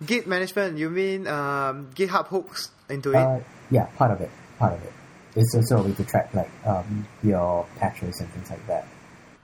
Git 0.04 0.26
management. 0.26 0.78
You 0.78 0.90
mean 0.90 1.26
um, 1.26 1.90
GitHub 1.94 2.26
hooks 2.28 2.70
into 2.88 3.10
it? 3.12 3.16
Uh, 3.16 3.40
yeah, 3.70 3.84
part 3.96 4.10
of 4.10 4.20
it. 4.20 4.30
Part 4.58 4.72
of 4.74 4.82
it. 4.84 4.92
It's 5.36 5.54
also 5.54 5.78
a 5.78 5.82
way 5.82 5.92
to 5.92 6.04
track 6.04 6.32
like 6.34 6.50
um, 6.66 7.06
your 7.22 7.66
patches 7.76 8.20
and 8.20 8.28
things 8.30 8.50
like 8.50 8.66
that. 8.66 8.86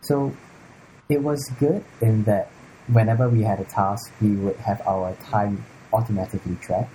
So 0.00 0.34
it 1.08 1.22
was 1.22 1.40
good 1.60 1.84
in 2.00 2.24
that 2.24 2.48
whenever 2.88 3.28
we 3.28 3.42
had 3.42 3.60
a 3.60 3.64
task, 3.64 4.10
we 4.20 4.30
would 4.30 4.56
have 4.56 4.80
our 4.86 5.14
time 5.16 5.64
automatically 5.92 6.56
tracked. 6.60 6.92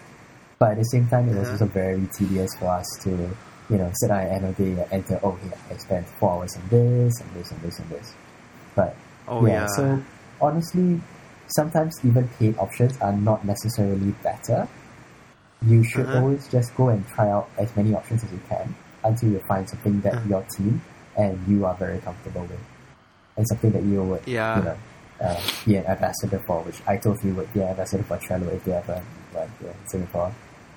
But 0.60 0.72
at 0.72 0.78
the 0.78 0.84
same 0.86 1.08
time, 1.08 1.30
it 1.30 1.36
was 1.38 1.48
Uh-huh. 1.48 1.52
also 1.54 1.66
very 1.66 2.08
tedious 2.18 2.54
for 2.60 2.68
us 2.68 2.86
to, 3.04 3.10
you 3.70 3.78
know, 3.78 3.90
sit 3.96 4.08
down 4.10 4.20
at 4.22 4.28
the 4.30 4.34
end 4.36 4.46
of 4.46 4.58
the 4.58 4.64
day 4.64 4.82
and 4.82 4.94
enter, 4.94 5.20
oh, 5.24 5.38
yeah, 5.46 5.58
I 5.70 5.78
spent 5.78 6.08
four 6.20 6.32
hours 6.34 6.56
on 6.56 6.64
this 6.70 7.20
and 7.22 7.34
this 7.34 7.52
and 7.52 7.62
this 7.62 7.80
and 7.80 7.90
this. 7.90 8.14
But 8.76 8.96
oh 9.28 9.46
yeah, 9.46 9.54
yeah. 9.54 9.68
so 9.68 10.04
honestly, 10.42 11.02
sometimes 11.56 12.00
even 12.06 12.28
paid 12.40 12.58
options 12.58 12.98
are 13.02 13.14
not 13.14 13.46
necessarily 13.46 14.12
better. 14.24 14.68
You 15.66 15.84
should 15.84 16.06
Uh-huh. 16.08 16.20
always 16.20 16.48
just 16.48 16.76
go 16.76 16.90
and 16.90 17.08
try 17.08 17.30
out 17.30 17.50
as 17.58 17.76
many 17.76 17.94
options 17.94 18.24
as 18.24 18.32
you 18.32 18.40
can 18.50 18.74
until 19.04 19.30
you 19.32 19.40
find 19.48 19.68
something 19.70 20.02
that 20.02 20.16
Uh. 20.16 20.22
your 20.28 20.44
team 20.58 20.82
and 21.18 21.38
you 21.48 21.66
are 21.66 21.76
very 21.76 22.00
comfortable 22.00 22.42
with, 22.44 22.60
and 23.38 23.48
something 23.48 23.72
that 23.72 23.84
you 23.84 24.02
would, 24.04 24.26
Yeah. 24.28 24.58
you 24.58 24.64
know, 24.64 24.78
uh, 25.22 25.40
be 25.66 25.76
an 25.76 25.86
ambassador 25.86 26.40
for. 26.48 26.62
Which 26.64 26.82
I 26.88 26.98
totally 26.98 27.32
would 27.34 27.52
be 27.54 27.62
an 27.62 27.70
ambassador 27.70 28.04
for 28.04 28.18
Trello 28.18 28.48
if 28.54 28.64
they 28.64 28.74
ever 28.74 29.02
went 29.34 29.52
to 29.60 29.74
Singapore. 29.86 30.32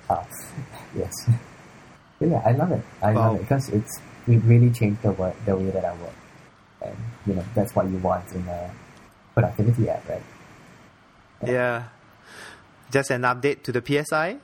Uh, 0.09 0.23
yes. 0.95 1.13
But 2.19 2.29
yeah, 2.29 2.41
I 2.45 2.51
love 2.53 2.71
it. 2.71 2.81
I 3.01 3.11
Wow. 3.13 3.21
love 3.27 3.35
it 3.35 3.41
because 3.41 3.69
it's 3.69 3.99
it 4.27 4.41
really 4.45 4.71
changed 4.71 5.01
the 5.01 5.11
work, 5.11 5.35
the 5.45 5.55
way 5.57 5.69
that 5.71 5.83
I 5.83 5.91
work, 5.99 6.15
and 6.81 6.95
you 7.27 7.33
know 7.35 7.43
that's 7.55 7.75
what 7.75 7.89
you 7.89 7.97
want 7.97 8.31
in 8.33 8.47
a 8.47 8.71
productivity 9.33 9.89
app, 9.89 10.07
right? 10.07 10.23
Yeah. 11.45 11.83
Just 12.91 13.09
an 13.11 13.21
update 13.23 13.63
to 13.63 13.71
the 13.71 13.81
PSI 13.81 14.37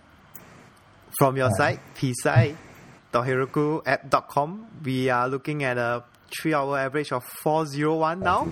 from 1.20 1.38
your 1.38 1.48
Uh. 1.48 1.52
site, 1.54 1.80
psi.herokuapp.com. 1.96 4.66
We 4.84 5.10
are 5.10 5.28
looking 5.30 5.64
at 5.64 5.78
a 5.78 6.04
three 6.32 6.54
hour 6.54 6.78
average 6.80 7.12
of 7.12 7.24
401 7.44 8.20
now 8.20 8.48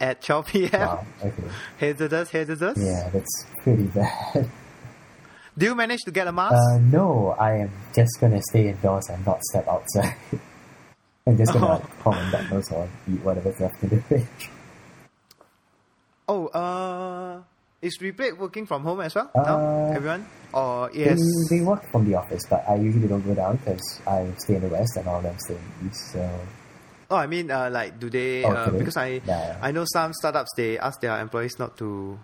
at 0.00 0.22
12 0.22 0.46
p.m. 0.46 0.80
Wow. 0.80 1.06
Okay. 1.24 1.42
Hazardous, 1.80 2.30
hazardous. 2.30 2.78
Yeah, 2.78 3.10
that's 3.10 3.46
pretty 3.62 3.84
bad. 3.84 4.48
Do 5.56 5.66
you 5.66 5.74
manage 5.76 6.00
to 6.04 6.10
get 6.10 6.26
a 6.26 6.32
mask? 6.32 6.54
Uh, 6.54 6.78
no, 6.78 7.36
I 7.38 7.58
am 7.58 7.70
just 7.94 8.18
gonna 8.20 8.42
stay 8.50 8.68
indoors 8.70 9.08
and 9.08 9.24
not 9.24 9.40
step 9.44 9.68
outside. 9.68 10.16
I'm 11.26 11.36
just 11.36 11.52
gonna 11.52 11.66
Oh. 11.66 11.72
like, 11.74 12.00
call 12.02 12.12
my 12.12 12.22
McDonald's 12.30 12.72
or 12.72 12.88
eat 13.10 13.22
whatever's 13.22 13.60
left 13.60 13.80
in 13.82 13.88
the 13.90 14.00
fridge. 14.02 14.50
Oh, 16.28 16.46
uh, 16.48 17.42
is 17.82 17.98
Replay 17.98 18.36
working 18.36 18.66
from 18.66 18.82
home 18.82 19.00
as 19.00 19.14
well? 19.14 19.30
Uh, 19.34 19.42
no? 19.42 19.92
Everyone? 19.94 20.26
Or 20.52 20.90
yes? 20.94 21.18
They, 21.50 21.58
they 21.58 21.64
work 21.64 21.84
from 21.90 22.08
the 22.08 22.14
office, 22.14 22.42
but 22.48 22.64
I 22.68 22.76
usually 22.76 23.08
don't 23.08 23.22
go 23.26 23.34
down 23.34 23.56
because 23.56 24.00
I 24.06 24.32
stay 24.38 24.56
in 24.56 24.62
the 24.62 24.68
west 24.68 24.96
and 24.96 25.08
all 25.08 25.18
of 25.18 25.24
them 25.24 25.36
stay 25.38 25.54
in 25.54 25.60
the 25.80 25.90
east. 25.90 26.12
So 26.12 26.40
Oh, 27.10 27.16
I 27.16 27.26
mean, 27.26 27.50
uh, 27.50 27.68
like, 27.70 28.00
do 28.00 28.08
they? 28.08 28.42
Oh, 28.44 28.50
uh, 28.50 28.70
because 28.70 28.96
I, 28.96 29.20
Yeah. 29.24 29.58
I 29.60 29.70
know 29.72 29.84
some 29.84 30.12
startups 30.14 30.50
they 30.56 30.78
ask 30.78 31.00
their 31.00 31.20
employees 31.20 31.58
not 31.58 31.76
to 31.78 32.18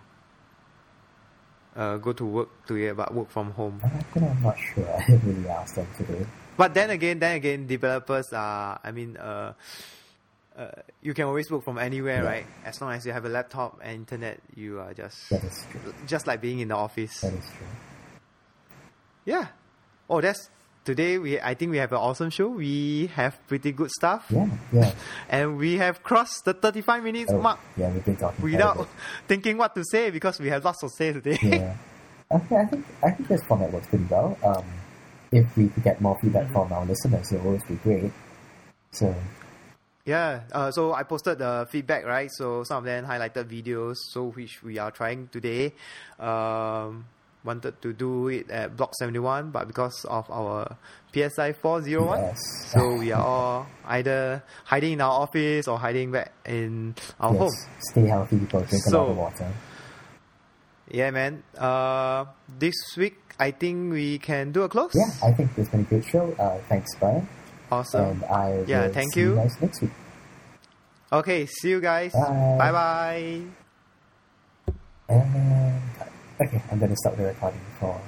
uh, 1.76 1.96
go 1.98 2.12
to 2.12 2.24
work 2.24 2.48
today, 2.66 2.92
but 2.92 3.12
work 3.14 3.30
from 3.30 3.52
home. 3.52 3.80
I 3.84 3.88
think 3.88 4.24
I'm 4.30 4.42
not 4.42 4.56
sure. 4.58 4.88
I 4.98 5.04
didn't 5.06 5.36
really 5.36 5.48
asked 5.48 5.76
them 5.76 5.86
today. 5.96 6.26
But 6.56 6.74
then 6.74 6.90
again, 6.90 7.18
then 7.18 7.36
again, 7.36 7.66
developers 7.66 8.32
are. 8.32 8.80
I 8.82 8.90
mean, 8.90 9.16
uh, 9.16 9.52
uh, 10.56 10.68
you 11.02 11.14
can 11.14 11.24
always 11.24 11.50
work 11.50 11.62
from 11.64 11.78
anywhere, 11.78 12.22
Yeah. 12.22 12.28
right? 12.28 12.46
As 12.64 12.80
long 12.80 12.92
as 12.92 13.06
you 13.06 13.12
have 13.12 13.24
a 13.24 13.28
laptop 13.28 13.80
and 13.82 13.94
internet, 13.94 14.40
you 14.54 14.80
are 14.80 14.92
just 14.94 15.30
That 15.30 15.44
is 15.44 15.64
true. 15.70 15.94
just 16.06 16.26
like 16.26 16.40
being 16.40 16.58
in 16.60 16.68
the 16.68 16.76
office. 16.76 17.20
That 17.20 17.32
is 17.34 17.44
true. 17.56 17.66
Yeah. 19.24 19.46
Oh, 20.08 20.20
that's 20.20 20.50
today. 20.84 21.18
We 21.18 21.40
I 21.40 21.54
think 21.54 21.70
we 21.70 21.78
have 21.78 21.92
an 21.92 21.98
awesome 21.98 22.30
show. 22.30 22.48
We 22.48 23.08
have 23.14 23.38
pretty 23.46 23.72
good 23.72 23.90
stuff, 23.90 24.26
Yeah, 24.30 24.48
yeah. 24.72 24.92
and 25.28 25.56
we 25.56 25.76
have 25.76 26.02
crossed 26.02 26.44
the 26.44 26.54
thirty-five 26.54 27.02
minutes 27.04 27.30
Oh, 27.32 27.40
mark 27.40 27.60
yeah, 27.76 27.90
we've 27.92 28.04
been 28.04 28.16
talking 28.16 28.42
without 28.42 28.88
thinking 29.28 29.56
what 29.56 29.74
to 29.76 29.84
say 29.84 30.10
because 30.10 30.40
we 30.40 30.48
have 30.48 30.64
lots 30.64 30.80
to 30.80 30.88
say 30.88 31.12
today. 31.12 31.38
yeah. 31.42 31.76
Okay, 32.32 32.56
I 32.56 32.64
think 32.66 32.86
I 33.04 33.10
think 33.10 33.28
this 33.28 33.42
format 33.44 33.72
works 33.72 33.86
pretty 33.86 34.04
well. 34.10 34.36
Um, 34.42 34.64
if 35.32 35.56
we 35.56 35.68
could 35.68 35.84
get 35.84 36.00
more 36.00 36.16
feedback 36.20 36.44
Mm-hmm. 36.44 36.52
from 36.54 36.72
our 36.72 36.84
listeners, 36.86 37.30
it 37.30 37.36
would 37.38 37.46
always 37.46 37.62
be 37.64 37.74
great. 37.76 38.10
So 38.90 39.14
Yeah, 40.04 40.42
uh, 40.52 40.70
so 40.70 40.94
I 40.94 41.02
posted 41.02 41.38
the 41.38 41.68
feedback, 41.70 42.04
right? 42.06 42.30
So 42.32 42.64
some 42.64 42.78
of 42.78 42.84
them 42.84 43.04
highlighted 43.04 43.44
videos, 43.44 43.96
so 44.10 44.30
which 44.30 44.62
we 44.62 44.78
are 44.78 44.90
trying 44.90 45.28
today. 45.28 45.74
Um, 46.18 47.04
wanted 47.44 47.80
to 47.80 47.92
do 47.92 48.28
it 48.28 48.50
at 48.50 48.76
Block 48.76 48.94
71, 48.94 49.50
but 49.50 49.66
because 49.66 50.04
of 50.04 50.30
our 50.30 50.76
PSI 51.14 51.52
401, 51.52 52.18
Yes. 52.20 52.38
so 52.66 52.96
we 52.96 53.12
are 53.12 53.22
all 53.24 53.66
either 53.86 54.42
hiding 54.64 54.92
in 54.92 55.00
our 55.00 55.22
office 55.22 55.66
or 55.68 55.78
hiding 55.78 56.12
back 56.12 56.32
in 56.44 56.94
our 57.18 57.32
yes. 57.32 57.38
home. 57.40 57.50
Stay 57.90 58.06
healthy, 58.06 58.38
people. 58.38 58.60
Drink 58.60 58.84
a 58.86 58.90
lot 58.96 59.08
of 59.10 59.16
water. 59.16 59.52
Yeah, 60.90 61.10
man. 61.10 61.42
Uh, 61.56 62.26
this 62.58 62.74
week, 62.96 63.16
I 63.38 63.52
think 63.52 63.92
we 63.92 64.18
can 64.18 64.52
do 64.52 64.62
a 64.62 64.68
close. 64.68 64.92
Yeah, 64.94 65.26
I 65.26 65.32
think 65.32 65.50
it's 65.56 65.68
been 65.70 65.80
a 65.80 65.84
great 65.84 66.04
show. 66.04 66.32
Uh, 66.38 66.58
thanks, 66.68 66.94
Brian. 66.98 67.26
Awesome. 67.70 68.04
and 68.04 68.24
I 68.24 68.64
Yeah, 68.66 68.88
thank 68.88 69.14
you. 69.16 69.30
you 69.30 69.36
guys 69.36 69.60
next 69.60 69.80
week. 69.82 69.90
Okay, 71.12 71.46
see 71.46 71.70
you 71.70 71.80
guys. 71.80 72.12
Bye. 72.12 72.70
Bye. 72.72 73.40
And 75.08 75.82
okay, 76.40 76.62
I'm 76.70 76.78
gonna 76.78 76.96
stop 76.96 77.16
the 77.16 77.24
recording 77.24 77.60
for. 77.78 78.00